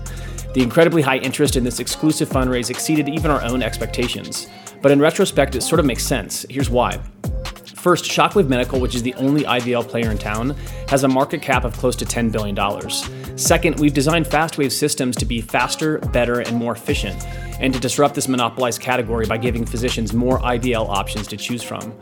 The 0.55 0.63
incredibly 0.63 1.03
high 1.03 1.19
interest 1.19 1.57
in 1.57 1.65
this 1.65 1.81
exclusive 1.81 2.29
fundraise 2.29 2.71
exceeded 2.71 3.09
even 3.09 3.31
our 3.31 3.43
own 3.43 3.61
expectations. 3.61 4.47
But 4.83 4.93
in 4.93 5.01
retrospect, 5.01 5.57
it 5.57 5.63
sort 5.63 5.81
of 5.81 5.87
makes 5.87 6.05
sense. 6.05 6.47
Here's 6.49 6.71
why. 6.71 7.01
First, 7.75 8.05
Shockwave 8.05 8.49
Medical, 8.49 8.81
which 8.81 8.95
is 8.95 9.03
the 9.03 9.15
only 9.15 9.43
IVL 9.43 9.87
player 9.87 10.11
in 10.11 10.19
town, 10.19 10.57
has 10.89 11.05
a 11.05 11.09
market 11.09 11.43
cap 11.43 11.65
of 11.65 11.77
close 11.77 11.97
to 11.97 12.05
$10 12.05 12.31
billion. 12.31 13.37
Second, 13.37 13.81
we've 13.81 13.95
designed 13.95 14.27
Fastwave 14.27 14.73
systems 14.73 15.17
to 15.17 15.25
be 15.25 15.41
faster, 15.41 15.99
better, 15.99 16.41
and 16.41 16.57
more 16.57 16.73
efficient, 16.73 17.25
and 17.61 17.75
to 17.75 17.81
disrupt 17.81 18.15
this 18.15 18.29
monopolized 18.29 18.81
category 18.81 19.27
by 19.27 19.37
giving 19.37 19.65
physicians 19.65 20.13
more 20.13 20.39
IVL 20.41 20.89
options 20.89 21.27
to 21.29 21.37
choose 21.37 21.63
from. 21.63 21.97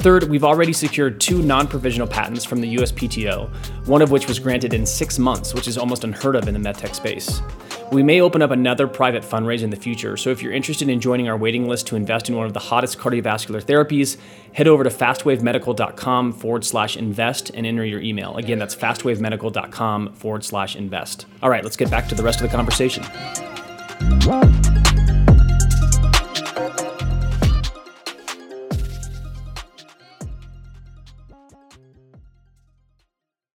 Third, 0.00 0.30
we've 0.30 0.44
already 0.44 0.72
secured 0.72 1.20
two 1.20 1.42
non 1.42 1.68
provisional 1.68 2.06
patents 2.06 2.42
from 2.46 2.62
the 2.62 2.76
USPTO, 2.76 3.86
one 3.86 4.00
of 4.00 4.10
which 4.10 4.26
was 4.26 4.38
granted 4.38 4.72
in 4.72 4.86
six 4.86 5.18
months, 5.18 5.52
which 5.52 5.68
is 5.68 5.76
almost 5.76 6.04
unheard 6.04 6.36
of 6.36 6.48
in 6.48 6.54
the 6.54 6.60
medtech 6.60 6.94
space. 6.94 7.42
We 7.92 8.02
may 8.02 8.22
open 8.22 8.40
up 8.40 8.50
another 8.50 8.86
private 8.86 9.22
fundraise 9.22 9.62
in 9.62 9.68
the 9.68 9.76
future, 9.76 10.16
so 10.16 10.30
if 10.30 10.42
you're 10.42 10.54
interested 10.54 10.88
in 10.88 11.02
joining 11.02 11.28
our 11.28 11.36
waiting 11.36 11.68
list 11.68 11.86
to 11.88 11.96
invest 11.96 12.30
in 12.30 12.36
one 12.36 12.46
of 12.46 12.54
the 12.54 12.60
hottest 12.60 12.98
cardiovascular 12.98 13.62
therapies, 13.62 14.16
head 14.54 14.68
over 14.68 14.84
to 14.84 14.90
fastwavemedical.com 14.90 16.32
forward 16.32 16.64
slash 16.64 16.96
invest 16.96 17.50
and 17.50 17.66
enter 17.66 17.84
your 17.84 18.00
email. 18.00 18.36
Again, 18.38 18.58
that's 18.58 18.74
fastwavemedical.com 18.74 20.14
forward 20.14 20.44
slash 20.44 20.76
invest. 20.76 21.26
All 21.42 21.50
right, 21.50 21.62
let's 21.62 21.76
get 21.76 21.90
back 21.90 22.08
to 22.08 22.14
the 22.14 22.22
rest 22.22 22.40
of 22.40 22.50
the 22.50 22.56
conversation. 22.56 23.04